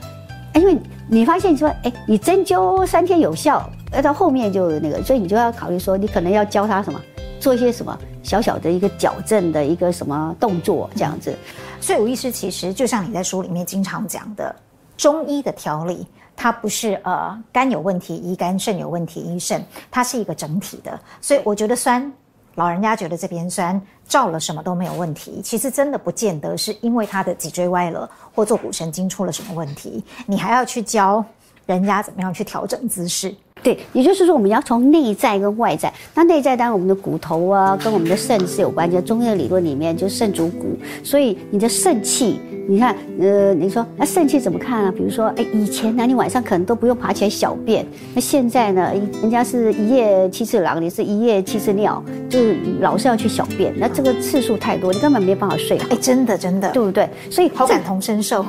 [0.53, 0.77] 因为
[1.09, 7.01] 你发现说，哎，你针灸三天有效，而到后面就那个，所以你就要考虑说，你可能要教他什么，
[7.41, 11.35] 做一些什么小小的一个矫正的一个什么动作这样子。
[11.81, 14.55] 所以吴医师其实就像你在书里面经常讲的，
[14.95, 16.07] 中医的调理。
[16.35, 20.99] 它不是呃肝有问题医肝，肾有问题医肾，它是一个整体的。
[21.21, 22.11] 所以我觉得酸，
[22.55, 31.23] 老人家觉得这边酸，照了什么都没有问题，其实真的不见得是因为他的脊椎歪了或坐骨神经出了什么问题，你还要去教
[31.65, 33.35] 人家怎么样去调整姿势。
[33.63, 35.91] 对，也就是说我们要从内在跟外在。
[36.13, 39.01] 那内在当然我们的骨头啊，跟我们的肾是有关系。
[39.01, 42.39] 中医的理论里面就肾主骨，所以你的肾气。
[42.67, 44.91] 你看，呃，你说那肾气怎么看啊？
[44.91, 48.91] 比如说，哎，以前呢，你晚上可能都不用爬起来小便，那现在呢，
[49.21, 55.77] 人家是一夜七次郎，你是一夜七次尿，就是老是要去小便，那这个次数太多，你根本没办法睡。
[55.91, 57.07] 哎，真的真的，对不对？
[57.29, 58.43] 所以好感同身受，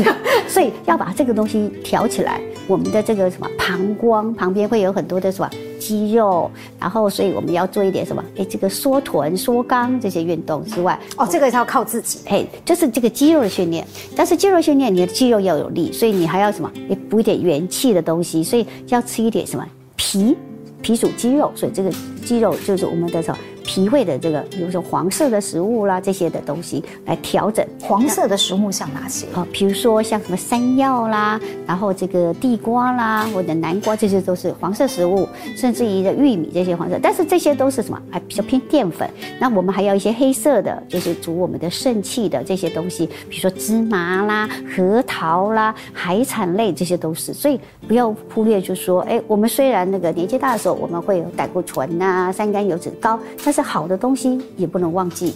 [0.48, 5.50] 所以要把这个东西调起来，我们的这个什么膀胱旁边会有很多的什么。
[5.78, 8.24] 肌肉，然后所以我们要做一点什么？
[8.38, 12.20] 哎，这个缩臀、缩肛这些运动之外，哦，这个是要靠自己。
[12.28, 13.86] 哎，就是这个肌肉的训练。
[14.16, 16.70] 但是肌肉训练，你的肌肉要有力，所以你还要什么？
[16.88, 19.64] 也补一点元气的东西，所以要吃一点什么？
[19.96, 20.34] 脾，
[20.80, 21.92] 脾属肌肉，所以这个
[22.24, 23.38] 肌肉就是我们的什么？
[23.68, 27.62] 脾胃的这个，比如说黄色的食物啦，这些的东西来调整。
[27.82, 29.26] 黄色的食物像哪些？
[29.34, 35.28] 啊，比如说像什么山药啦，然后这个地瓜啦，或者南瓜，这些都是黄色食物。
[35.54, 38.00] 甚至于的玉米这些黄色，但是这些都是什么？
[38.10, 39.06] 还比较偏淀粉。
[39.38, 47.34] 那我们还要一些黑色的，就是主我们的肾气的这些东西，比如说芝麻啦、核桃啦、海产类，这些都是。
[47.34, 55.34] 所以不要忽略，就是说，哎，我们虽然那个年纪大的时候，我们会有胆固醇呐、三甘油脂高，但是好的东西也不能忘记，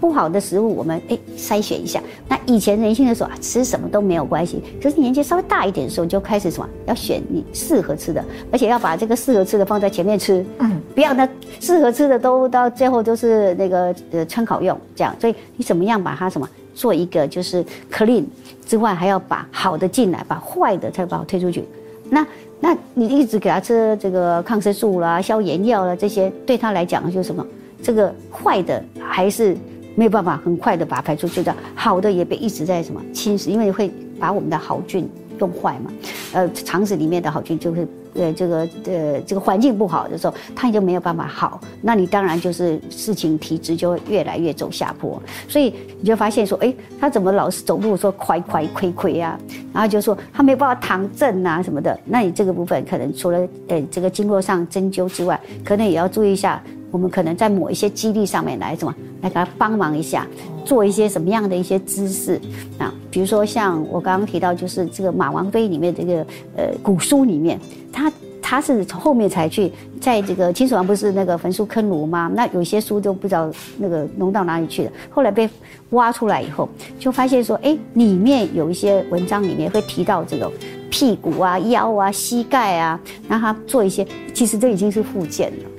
[0.00, 2.02] 不好的食物我们哎筛选一下。
[2.26, 4.62] 那以前年轻的时候啊，吃什么都没有关系。
[4.82, 10.42] 可是年纪稍微大一点的时候，就开始什么要选你适合吃的，而且要把这个适合吃的放在前面吃。
[10.60, 11.28] 嗯，不要那
[11.60, 15.14] 适合吃的都到最后都是那个呃参考用这样。
[15.20, 18.24] 所以你怎么样把它什么做一个就是 clean
[18.66, 21.62] 之外，还要把好的进来，把坏的再把它推出去。
[22.08, 22.26] 那
[22.60, 27.44] 那你一直给他吃这个抗生素啦、消炎药啦，这些，对他来讲就是什么？
[27.84, 29.54] 这个坏的还是
[29.94, 35.06] 没有办法很快的把它排出去的，好的也被一直在什么侵蚀，因为会把我们的好菌
[35.38, 35.92] 用坏嘛。
[36.32, 45.22] 呃，肠子里面的好菌就是呃这个呃这个环境不好的时候，它就没有办法好，那你当然就是事情体质就会越来越走下坡。
[45.46, 49.38] 所以你就发现说，哎，他怎么老是走路说快快亏亏啊？
[49.72, 51.96] 然后就说他没有办法躺正啊什么的。
[52.06, 56.60] 那你这个部分可能除了呃这个经络上针灸之外，可能也要注意一下。
[56.94, 60.24] 我们可能在某一些肌力上面来什么，来给他帮忙一下，
[60.64, 62.40] 做一些什么样的一些姿势
[62.78, 62.94] 啊？
[63.10, 66.24] 比如说像我刚刚提到，就是这个马王堆里面这个
[66.56, 67.58] 呃古书里面，
[67.92, 72.30] 他他是从后面才去，在这个秦始皇不是那个焚书坑儒吗？
[72.32, 75.50] 那有些书都不知道那个弄到哪里去了，后来被
[75.90, 80.48] 挖出来以后，就发现说，哎，里面有一些文章里面会提到这个
[80.88, 85.70] 屁股啊、腰啊、膝盖啊，让他做一些，其实这已经是复健了。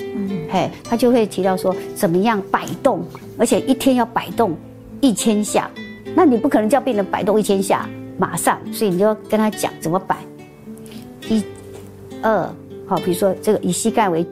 [0.50, 3.04] 嘿，他就会提到说怎么样摆动，
[3.38, 4.56] 而且一天要摆动
[5.02, 5.70] 一千下，
[6.16, 10.18] 那你不可能叫病人摆动一千下马上，所以你就要跟他讲怎么摆，
[11.28, 11.44] 一、
[12.22, 12.50] 二，
[12.88, 14.26] 好，比如说这个以膝盖为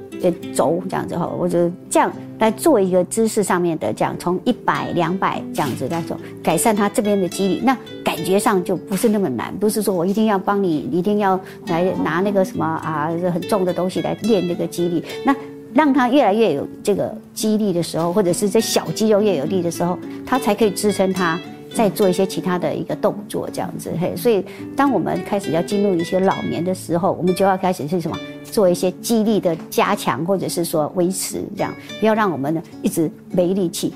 [0.54, 15.36] 轴这样子哈，我就这样来做一个姿势上面的这样，从一百两百这样子来做，改善他这边的肌力，那感觉上就不是那么难，不是说我一定要帮你，一定要来拿那个什么啊很重的东西来练那个肌力，那
[15.74, 21.40] 让他越来越有这个肌力的时候，或者是这小肌肉越有力的时候，他才可以支撑他。
[21.76, 28.16] 再做一些其他的一个动作，这样子嘿，所以当我们开始要进入一些老年的时候，我们就要开始是什么？
[28.44, 33.92] 做一些肌力的加强，或者是说维持，这样不要让我们呢一直没力气。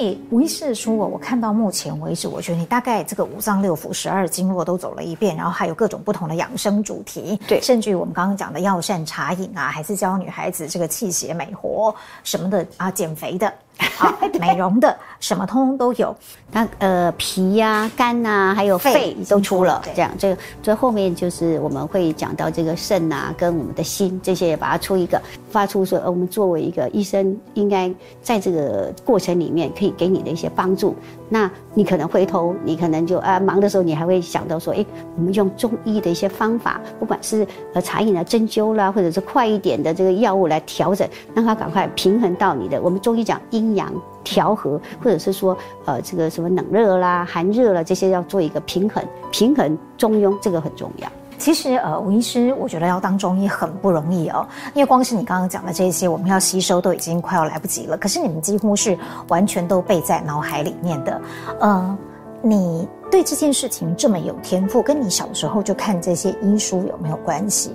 [0.00, 13.52] 因为吴医师说，我，我看到目前为止，我觉得你大概这个五脏六腑、十二经络都走了一遍，然后还有各种不同的养生主题，对，甚至于我们刚刚讲的药膳茶饮啊，还是教女孩子这个气血美活什么的啊，减肥的。
[13.96, 16.14] 好，美容的什么通通都有，
[16.52, 27.90] 那呃脾呀、啊、肝呐、啊，还有肺都出了，这样这个最后面就是我们会讲到这个肾呐、啊，跟我们的心这些也把它出一个发出说，呃，我们作为一个医生，应该
[28.22, 30.94] 在这个过程里面可以给你的一些帮助。
[31.32, 34.84] 那你可能回头，你可能就啊忙的时候，你还会想到说，哎，
[35.16, 42.82] 我们用中医的一些方法，不管是呃茶饮啊、针灸啦，或者是快一点的这个药物来调整，让它赶快平衡到你的。
[42.82, 51.08] 我们中医讲阴阳调和，或者是说呃这个什么冷热啦、寒热啦这些要做一个平衡，平衡中庸，这个很重要。
[51.38, 57.96] 其实，呃，吴医师，我觉得要当中医很不容易哦，因为光是你刚刚讲的这些，我们要吸收都已经快要来不及了。
[57.96, 61.18] 可是你们几乎是完全都背在脑海里面的。
[61.60, 61.98] 呃，
[62.42, 67.74] 你对这件事情这么有天赋，跟你小时候就看这些医书有没有关系？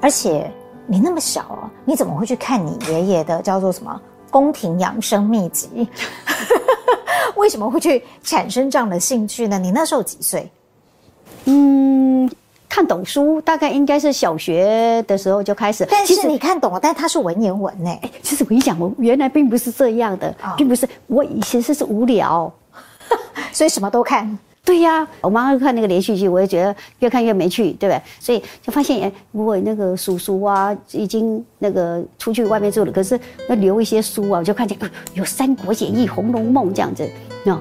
[0.00, 0.50] 而且
[0.84, 3.92] 你那么小哦，你怎么会去看你爷爷的叫做什么
[4.30, 5.68] 《宫廷养生秘籍》？
[7.36, 9.58] 为什么会去产生这样的兴趣呢？
[9.58, 10.50] 你那时候几岁？
[11.44, 12.30] 嗯。
[12.70, 15.86] 看懂书，大概应该是小学的时候就开始。
[15.90, 17.90] 但是你看懂了，但是它是文言文呢。
[18.22, 20.86] 其实我跟你讲，我原来并不是这样的，哦、并不是。
[21.06, 22.52] 我以前是是无聊，
[23.52, 24.38] 所以什么都看。
[24.68, 28.02] 对呀、我妈妈看那个连续剧，我也觉得越看越没趣，对不对？
[28.20, 34.78] 所以就发现，哎，我那个叔叔啊，已经那个出去外面住了，可是要留一些书啊，我就看见
[35.14, 37.08] 有《三国演义》《红楼梦》这样子，
[37.44, 37.58] 那。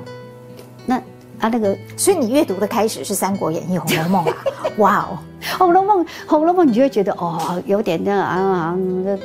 [1.39, 4.36] 啊，那个，所以你阅读的开始是《三国演义》《红楼梦》啊？
[4.78, 5.19] 哇哦，
[5.58, 8.76] 《红楼梦》《红楼梦》，你就会觉得哦，有点那啊，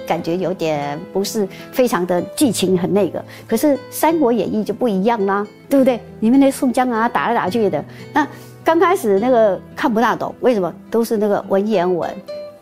[0.06, 3.24] 感觉有点不是非常的剧情很那个。
[3.46, 5.98] 可是《三国演义》就不一样啦，对不对？
[6.20, 8.28] 里面那宋江啊，打来打去的，那
[8.62, 12.14] 刚开始那个看不大懂，为什么都是那个文言文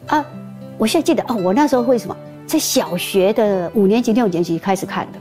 [0.06, 0.24] 啊？
[0.78, 5.18] 我现在记得哦，我那时候会什么在小学的五年级、六年级开始看的？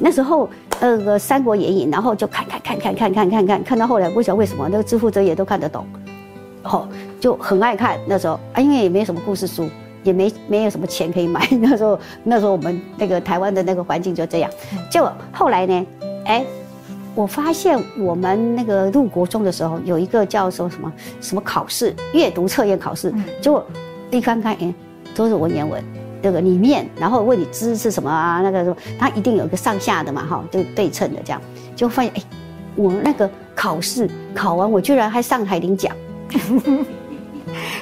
[0.00, 0.50] 那时候。
[0.82, 5.86] 那个《三国演义》，然后就看看看看看看看看，看到后来不晓得为什么那个知乎者也都看得懂，
[6.64, 6.88] 哦，
[7.20, 7.96] 就很爱看。
[8.04, 9.68] 那时候啊，因为也没什么故事书，
[10.02, 11.48] 也没没有什么钱可以买。
[11.52, 14.50] 那时候那时候我们那个台湾的那个环境就这样。
[14.90, 15.86] 结果后来呢，
[16.24, 16.44] 哎，
[17.14, 23.64] 我发现我们那个入国中的时候有一个叫说什么什么考试，阅读测验考试，结果
[24.10, 24.74] 一翻开，哎，
[25.14, 25.80] 都是文言文。
[26.22, 28.40] 这个里面，然后问你知是什么啊？
[28.42, 31.42] 那个什么，它一定有一个上下的嘛，哈，就对称的这样，
[31.74, 32.22] 就发现哎，
[32.76, 35.94] 我那个考试考完，我居然还上台领奖，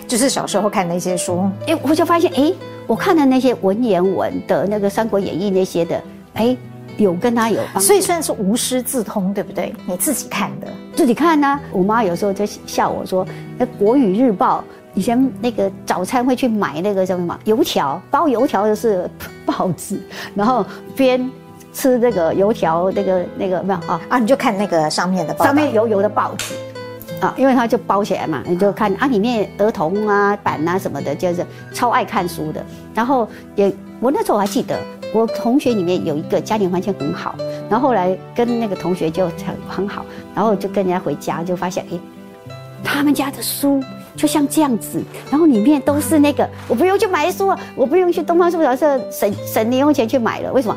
[0.06, 2.52] 就是小时候看那些书，哎，我就发现哎，
[2.86, 6.02] 我看的那些文言文的那个《三国演义》那些的，
[6.34, 6.56] 哎，
[6.96, 9.74] 有跟他有帮，所以算是无师自通，对不对？
[9.86, 11.60] 你自己看的，自己看呢、啊。
[11.72, 13.26] 我妈有时候就笑我说，
[13.58, 14.64] 那《国语日报》。
[14.94, 19.08] 以前那个早餐会去买那个叫什么油条，包油条的是
[19.46, 20.00] 报纸，
[20.34, 21.30] 然后边
[21.72, 26.54] 吃那个油条，那个那个没有啊啊，你就看那个上面的报，上面油油的报纸
[27.20, 32.64] 啊，因为它就包起来嘛，你就看啊，里面儿童啊版啊什么的，就是超爱看书的。
[32.92, 34.76] 然后也我那时候我还记得，
[35.14, 37.36] 我同学里面有一个家庭环境很好，
[37.68, 40.04] 然后后来跟那个同学就很很好，
[40.34, 42.00] 然后就跟人家回家就发现，哎，
[42.82, 43.80] 他们家的书。
[44.16, 50.52] 就像这样子，然后里面都是那个，我不用去买书了，我不用去东方书报社省省零用钱去买了。
[50.52, 50.76] 为什么？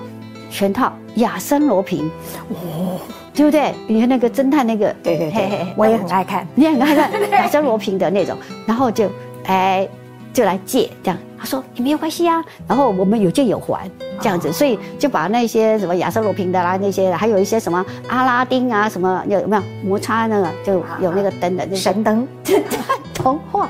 [0.49, 2.09] 全套亚森罗平，
[2.49, 2.99] 哦，
[3.33, 3.73] 对不对？
[3.87, 9.09] 你看那个侦探那个，对对对，我也很爱看，你也很爱看亚森罗平的那种，然后就
[9.45, 9.87] 哎
[10.33, 11.17] 就来借这样。
[11.37, 22.25] 他说也没有关系啊，然后我们有借有还这样子，所以就把那些什么亚瑟罗平的啦，那些还有一些什么阿拉丁啊，什么有没有摩擦那个就有那个灯的那神灯。
[23.13, 23.69] 童话，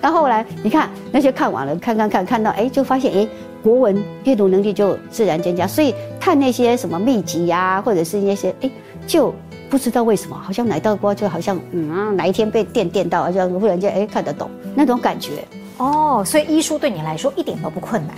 [0.00, 3.28] 然后后来你看那些看完了，看看看看到哎，就发现哎，
[3.62, 5.66] 国文阅读能力就自然增加。
[5.66, 8.70] 所以看那些什么秘籍呀、啊，或者是那些哎，
[9.06, 9.34] 就
[9.70, 15.44] 不知道为什么，好像哪道光就好像嗯，哪一天被电电到，好像忽然间哎看得懂那种感觉。
[15.76, 18.16] 哦，所以医书对你来说一点都不困难。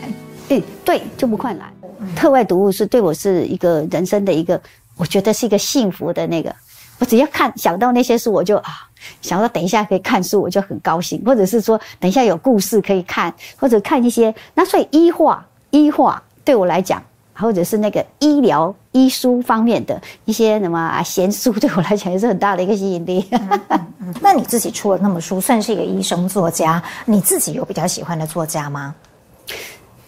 [0.48, 1.72] 哎，对，就不困难。
[2.16, 4.61] 课外读物是对我是一个人生的一个，
[4.96, 6.55] 我觉得是一个幸福的那个。
[6.98, 8.88] 我只要看想到那些书，我就啊，
[9.20, 11.22] 想到等一下可以看书，我就很高兴。
[11.24, 14.34] 或者是说等一下有故事可以看，或者看一些。
[14.55, 17.03] 那所以医化医化对我来讲，
[17.35, 23.26] 或者是那个医疗医书方面的一些什么啊闲书，对我来讲也是很大的一个吸引力。
[23.31, 23.61] 嗯
[24.01, 28.95] 嗯、那你自己出了那么书，算是一个医生作家，你自己有比较喜欢的作家吗？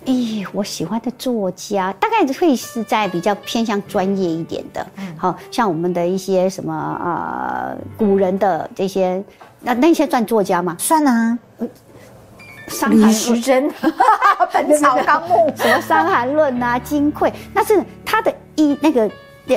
[0.04, 4.84] 咦，我喜欢的作家大概会是在比较偏向专业一点的，
[5.16, 9.22] 好、嗯、像我们的一些什么啊、呃、古人的这些，
[9.60, 10.74] 那那些算作家吗？
[10.76, 11.38] 算啊，
[12.72, 13.70] 《伤寒论》李时珍，
[14.52, 19.08] 《本草纲目》什么《伤寒论》啊，《金匮》，那是他的一那个。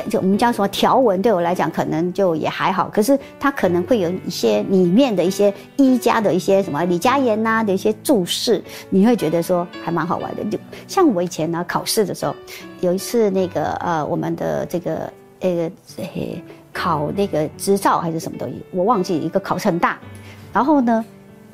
[0.10, 10.44] 就我们叫什么条文，对我来讲可能就也还好，可是它可能会有一些里面的一些医家的一些什么李嘉言呐的一些注释，你会觉得说还蛮好玩的。
[10.46, 10.58] 就
[10.88, 12.36] 像我以前呢考试的时候，
[12.82, 15.72] 有一次那个呃我们的这个呃
[16.74, 20.00] 考那个执照还是什么东西，我忘记一个考试很大，
[20.52, 21.06] 然后呢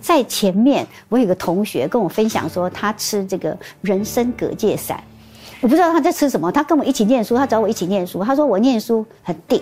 [0.02, 5.02] 在前面我有个同学跟我分享说他吃这个人参蛤蚧散。
[5.62, 8.24] 我不知道他在吃什么，他跟我一起念书，他找我一起念书。
[8.24, 9.62] 他说我念书很定，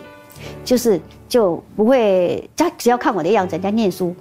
[0.64, 4.16] 就是就不会，他只要看我的样子，人家念书，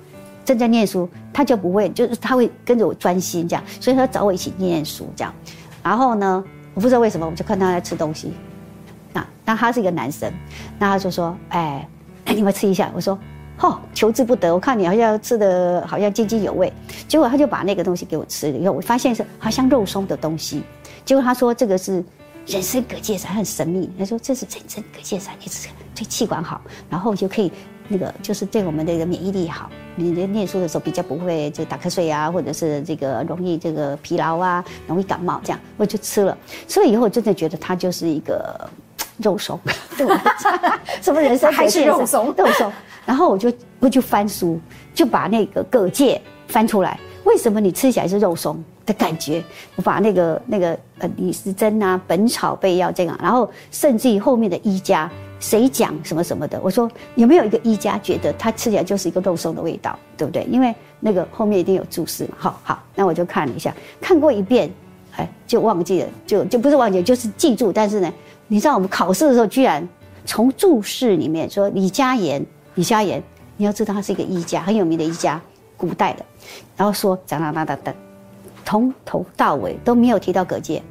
[0.45, 3.65] 正在念书，他就不会，就是他会跟着我专心这样。
[3.81, 5.33] 所以他找我一起念书这样。
[5.81, 6.45] 然后呢，
[6.75, 8.33] 我不知道为什么，我就看他在吃东西。
[9.13, 10.33] 那那他是一个男生，
[10.81, 11.89] 那他就说，哎，
[12.27, 12.91] 你们吃一下。
[12.93, 13.17] 我说，
[13.61, 16.73] 哦，求之不得，我看你好像吃的好像津津有味。
[17.09, 20.63] 结果他就把那个东西给我吃了以后，我发现是好像肉松的东西。
[21.05, 22.05] 结果他说这个是
[22.47, 23.91] 人参蛤蚧散，很神秘。
[23.99, 27.51] 他说这是人参蛤蚧散，你吃对气管好，然后就可以
[27.89, 29.69] 那个就是对我们的一个免疫力好。
[29.97, 35.59] 你在念书的时候比较不会就打瞌睡啊，或者是这个容易这个疲劳啊，容易感冒这样。
[35.77, 36.39] 我就吃了，
[36.69, 38.71] 吃了以后我真的觉得它就是一个
[39.19, 39.59] 肉松？
[41.03, 42.35] 什么人参 还是肉松？
[42.37, 42.73] 肉松。
[43.05, 44.61] 然后我就我就翻书，
[44.95, 46.99] 就把那个蛤蚧翻出来。
[47.25, 48.63] 为什么你吃起来是肉松？
[48.87, 49.45] 的感觉，
[49.77, 55.11] 我把那个那个呃李时珍啊《本草备要》这样，然后甚至于后面的医家
[55.41, 60.43] 谁讲什么什么的，我说有没有一个医家觉得它吃起来就是一个肉松的味道，对不对？
[60.45, 62.31] 因为那个后面一定有注释嘛。
[62.39, 64.71] 好好，那我就看了一下，看过一遍，
[65.17, 67.71] 哎，就忘记了，就就不是忘记，就是记住。
[67.71, 68.11] 但是呢，
[68.49, 69.87] 你知道我们考试的时候，居然
[70.27, 72.45] 从注释里面说李嘉言，
[72.75, 73.23] 李嘉言，
[73.57, 75.41] 你要知道他是一个医家，很有名的医家，
[75.77, 76.25] 古代的，
[76.77, 77.95] 然后说讲哒哒哒哒。
[78.65, 80.83] 从头到尾都没有提到蛤蚧，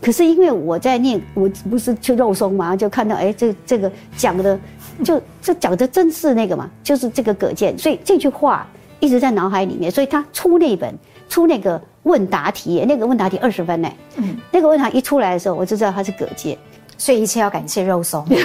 [0.00, 4.58] 可是因为我在念，我不是吃肉松嘛，就看到哎，这这个讲的
[5.04, 8.66] 就这讲的真是那个嘛，就是这个葛健，所以这句话
[8.98, 9.88] 一直在脑海里面。
[9.88, 10.92] 所以他出那本
[11.28, 16.56] 出那个问答题，那个问答题二十分呢，嗯，那个问答一出来的时候，我就知道他是蛤蚧，
[17.02, 18.36] 所以一切要感谢肉松， 要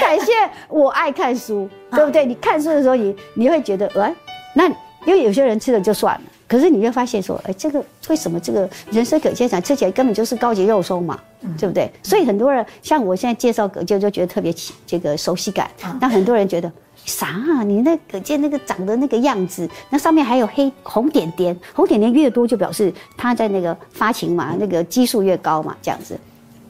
[0.00, 0.32] 感谢
[0.68, 2.24] 我爱看书，对不对？
[2.24, 4.14] 你看书的时候，你你会觉得，哎，
[4.54, 4.68] 那
[5.04, 6.20] 因为有些人吃了就算了。
[6.46, 11.90] 可是你会发现说，哎，这个为什么这个人参蛤蚧散吃起来根本就是高级肉松嘛，嗯、对不对？
[12.04, 15.68] 所以很多人像我现在介绍蛤蚧就觉得特别起这个熟悉感。
[16.00, 16.70] 那、嗯、很多人觉得
[17.04, 17.64] 啥啊？
[17.64, 26.16] 你那蛤蚧那个长的那个样子，那上面还有黑红点点，红点点越多就表示它在那个发情嘛，那个激素越高嘛，这样子。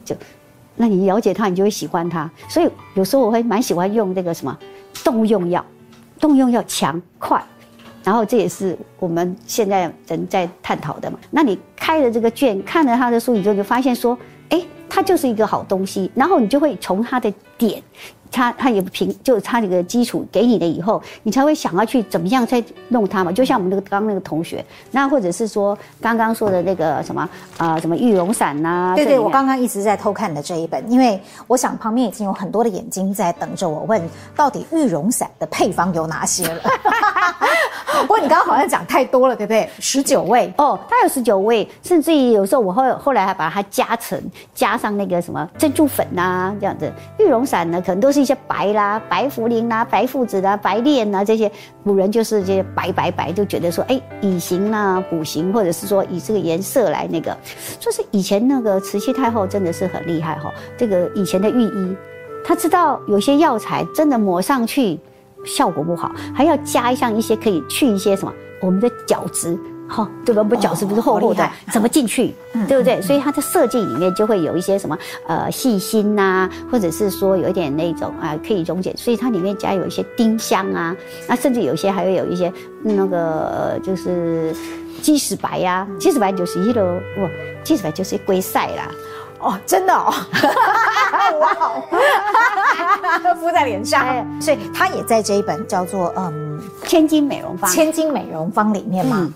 [0.07, 0.15] 就，
[0.75, 2.29] 那你了解他，你就会喜欢他。
[2.47, 4.57] 所以有时候我会蛮喜欢用那个什么
[5.03, 5.63] 动物用药，
[6.19, 7.43] 动物用药强快。
[8.03, 11.19] 然后这也是我们现在人在探讨的嘛。
[11.29, 16.09] 那你开了这个卷，看了他的书，你就就发现说，哎，他就是一个好东西。
[16.15, 17.81] 然后你就会从他的点。
[18.29, 23.31] 他他也不平，就是他这个基础给你的以后，你才会想要去怎么样再弄它嘛。
[23.31, 27.21] 就像我们那个刚刚那个同学，那或者是说刚刚说的那个什么
[27.57, 28.95] 啊、呃，什么玉龙散呐、啊？
[28.97, 34.01] 对对，我刚刚一直在偷看的这一本，因为我想旁边已经有很多的眼睛在等着我问，
[34.35, 36.61] 到底玉龙散的配方有哪些了？
[38.01, 39.67] 不过你刚刚好像讲太多了，对不对？
[39.79, 44.21] 十九味哦，它有十九味，甚至于有时候我后后来还把它加成，
[44.53, 46.91] 加上那个什么珍珠粉呐、啊，这样子。
[47.17, 48.17] 玉龙散呢，可能都是。
[48.17, 51.49] 一些白啦、白茯苓啦、白附子啦、白练啦这些
[51.81, 57.37] 古人就是这些白白白，就觉得说，哎，以形啊补形，或者是说以这个颜色来那个，
[57.79, 60.51] 就是以前那个慈禧太后真的是很厉害哈。
[60.75, 61.95] 这个以前的御医，
[62.43, 64.99] 他知道有些药材真的抹上去
[65.45, 69.57] 效果不好，还要加上一些可以去一些什么我们的角质。
[69.87, 70.43] 好、哦，对吧？
[70.43, 71.43] 不脚是不是厚厚的？
[71.43, 72.35] 哦、怎么进去？
[72.53, 73.01] 嗯、对不对？
[73.01, 80.95] 所以它的设计里面就会有一些什么呃细心呐、啊，或者是说有一点那种啊、呃、可以溶解，所以它里面加有一些丁香啊，
[81.27, 84.53] 那甚至有一些还会有一些那个、呃、就是
[85.01, 87.29] 鸡屎白呀、啊，鸡屎白就是一楼哇，
[87.63, 88.91] 鸡屎白就是龟晒啦。
[89.39, 90.11] 哦，真的哦，
[91.39, 91.71] 哇，
[93.39, 94.03] 敷在脸上，
[94.41, 96.59] 所以它也在这一本叫做嗯
[96.89, 99.31] 《千金美容方》《千金美容方》里面嘛，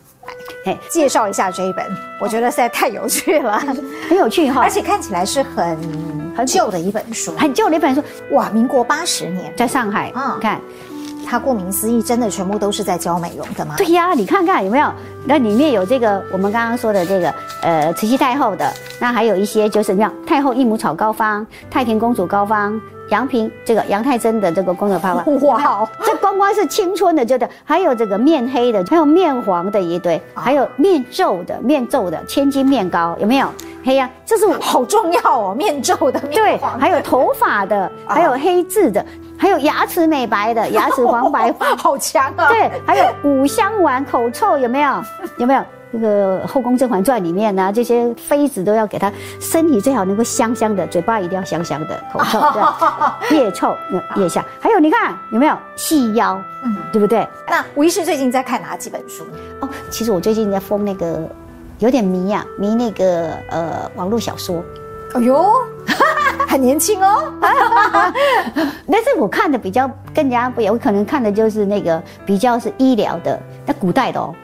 [0.66, 1.86] 哎，介绍一下这一本，
[2.20, 3.58] 我觉得实在太有趣了，
[4.10, 5.78] 很有趣哈，而且看起来是很
[6.38, 10.60] 很旧的一本书，很旧的一本书，哇，民国八十年，在上海啊，看。
[11.24, 13.76] 它顾名思义，真的全部都是在教美容的吗？
[13.78, 14.92] 对呀，你看看有没有？
[15.24, 18.70] 那里面有这个我们刚刚说的这个呃慈禧太后的，
[19.00, 22.78] 那还有一些就是你看太后益母草膏方、太平公主膏方、
[23.12, 25.16] 杨平这个杨太真的这个公主膏方。
[25.42, 33.48] 哇，这光光是青春的，就的，还有这个面黑的，还有面黄的一堆，还有面皱的面皱的千金面膏，有没有？
[33.84, 39.06] 黑呀，这是好重要哦，面皱的面对，还有头发的，还有黑痣的。
[39.38, 42.48] 还有牙齿美白的， 牙齿黄白发，好强啊！
[42.48, 45.04] 对，还有五香丸口臭有没有？
[45.38, 45.64] 有没有？
[45.92, 52.42] 这个《后宫甄嬛传》里面呢、啊，这些妃子都要给她身体最好能够香香的，嘴巴一定要香香的，口臭
[53.30, 53.76] 对，腋臭
[54.16, 54.46] 腋下。
[54.60, 56.42] 还有你看有没有细腰？
[56.64, 57.28] 嗯，对不对？
[57.50, 59.26] 那吴医师最近在看哪几本书？
[59.60, 61.28] 哦，其实我最近在封那个，
[61.80, 64.64] 有点迷啊，迷那个呃网络小说。
[65.14, 65.54] 哎呦。
[66.48, 67.32] 很年轻哦，
[68.92, 74.36] 但是我看的比较更加不，有可能看的就是那个比较是医疗的，那古代的哦，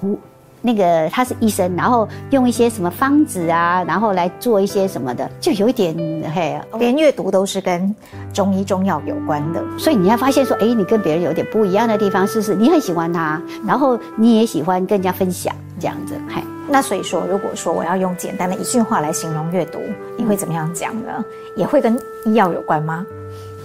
[0.00, 0.18] 古
[0.62, 5.94] 那个他是医生，然后用一些什么方子啊，然后来做一些什么的，就有一点
[6.34, 7.94] 嘿，连阅读都是跟
[8.32, 12.54] 中医中药有关的，所以你要发现说，哎，你跟别人有点不一样的地方，是不是？
[12.54, 16.42] 你很喜欢他，然后你也喜欢跟人家分享这样子，嘿。
[16.68, 19.80] 那所以说，如果说我要用简单的一句话来形容阅读，
[20.16, 21.24] 你会怎么样讲呢？
[21.56, 23.04] 也会跟医药有关吗？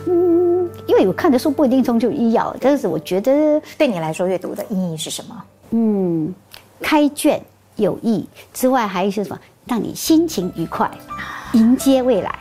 [0.08, 5.44] 嗯，因为我看的书不一定终究医药，但是我觉得对你来说，阅读的意义是什么？
[5.70, 6.34] 嗯，
[6.82, 7.42] 开卷
[7.76, 9.40] 有益之外，还有是什么？
[9.66, 10.90] 让你心情愉快，
[11.54, 12.38] 迎接未来。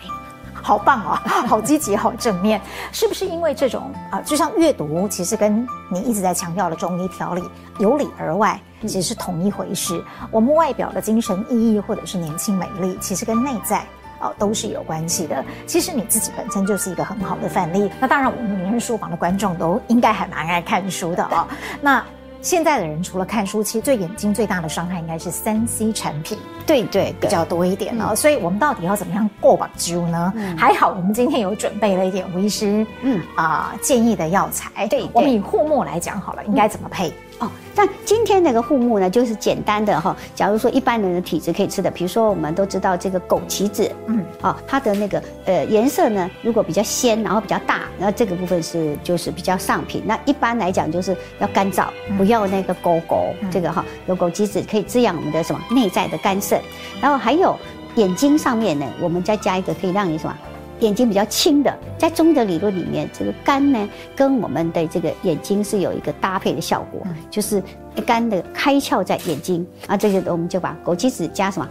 [0.53, 2.61] 好棒啊， 好积极，好正面，
[2.91, 4.21] 是不是因为这种啊？
[4.23, 7.43] 就像阅读，其实跟你一直在强调的中医调理
[7.79, 10.03] 由里而外，其实是同一回事。
[10.31, 13.79] 我们外表的精神意义或者是年轻美丽，其实跟内在
[14.19, 15.45] 啊都是有关系的。
[15.67, 17.91] 其实你自己本身就是一个很好的范例。
[18.01, 21.47] 那当然，我们名人书房的观众都应该还蛮爱看书的啊。
[21.81, 22.05] 那。
[22.45, 26.37] 现在的人除了看书，其实对眼睛最大的伤害应该是三 C 产品，
[26.67, 28.15] 对对比较多一点哦。
[28.15, 30.31] 所以我们到底要怎么样过把猪呢？
[30.55, 34.87] 还好我们今天有准备了一点吴医师嗯啊建议的药材。
[34.89, 37.11] 对，我们以护目来讲好了，应该怎么配？
[37.41, 40.17] 哦，但今天那个护目呢，就是简单的哈。
[40.35, 50.03] 假如说一般人的体质可以吃的，比如说我们都知道这个枸杞子，嗯，哦，它的那个呃颜色呢，如果比较鲜，然后比较大，然后这个部分是就是比较上品。
[50.07, 53.35] 那一般来讲就是要干燥，不要那个勾勾。
[53.51, 56.61] 这个哈，有枸杞子可以滋养我们的什么内在的肝肾，
[57.01, 57.59] 然后还有
[57.97, 60.37] 眼睛上面呢，我们再加一个可以让你什么。
[60.81, 67.01] 眼睛比较轻的，在中医的理论里面，这个肝呢，跟我们的这个眼睛是有一个搭配的效果，
[67.31, 67.63] 就是
[68.07, 69.97] 肝的开窍在眼睛啊。
[69.97, 71.69] 这个我们就把枸杞子加什么？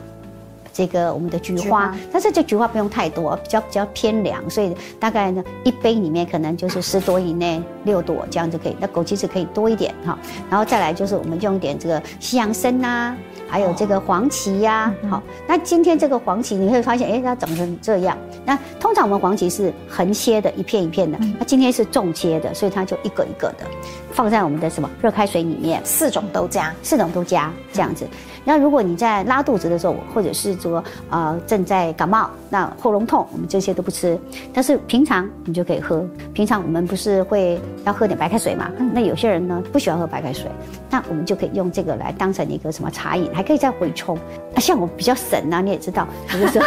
[0.75, 8.75] 这个我们的菊花，但是这菊花不用太多，比较比较偏凉，所以大概呢一杯里面可能就是十朵以内，六朵这样就可以。
[8.79, 10.17] 那枸杞子可以多一点哈，
[10.49, 13.15] 然后再来就是我们用点这个西洋参呐。
[13.53, 18.17] 还有这个黄芪呀，好，那今天这个黄芪你会发现，哎，它长成这样。
[18.43, 23.67] 那通常我们黄芪是横切的，一片一片的，那今天是纵切的，所以它就一个一个的
[24.13, 28.07] 放在我们的什么热开水里面，四种都加，四种都加这样子。
[28.45, 34.19] 那如果你在拉肚子的时候，或者是说呃正在感冒，那喉咙痛，我们这些都不吃。
[34.53, 36.05] 但是平常你就可以喝。
[36.33, 38.69] 平常我们不是会要喝点白开水嘛？
[38.93, 40.51] 那有些人呢不喜欢喝白开水，
[40.89, 44.17] 那我们就可以用这个来当成一个什么茶饮，还可以再回冲。
[44.53, 46.61] 啊，像我比较省啊，你也知道，就是说，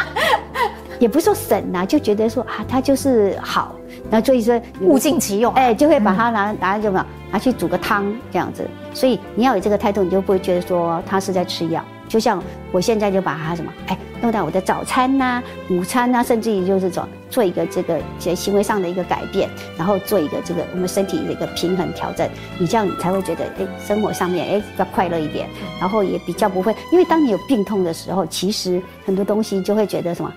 [0.98, 3.76] 也不是说省啊，就觉得说啊，它就是好。
[4.10, 8.66] 那所以说物尽其用，哎，就会把它拿拿什么拿去煮个汤这样子。
[8.94, 11.84] 所以你要有这个态度，你就不会觉得说他是在吃药。
[12.08, 12.40] 就像
[12.70, 22.28] 我现在就把它什么，哎，弄到我的早餐呐、啊、午餐呐、啊，甚至于就是说做一个这个行为上的一个改变，然后做一个这个我们身体的一个平衡调整。
[22.60, 25.48] 你这样你才会觉得，哎，生活上面哎比较快乐一点，
[25.80, 30.32] 然后也比较不会，因为当你有病痛的时候，其实很多东西就会觉得什么。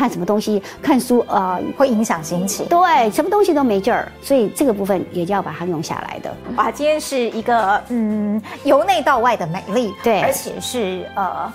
[0.00, 2.64] 看什么东西，看书啊、呃、会影响心情。
[2.68, 6.34] 对，什么东西都没劲儿，所以这个部分也就要把它弄下来的。
[6.56, 11.52] 哇，今天是一个嗯由内到外的美丽，对，而且是呃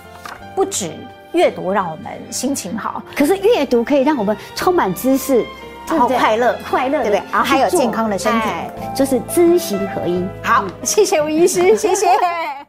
[0.54, 0.92] 不止
[1.32, 5.44] 阅读让我们心情好，可是阅读可以让我们充满知识，
[5.88, 7.22] 然后快乐快乐，对不对？
[7.32, 8.48] 然后还有健康的身体，
[8.94, 10.24] 就是知行合一。
[10.40, 12.06] 好，谢谢吴医师，谢谢。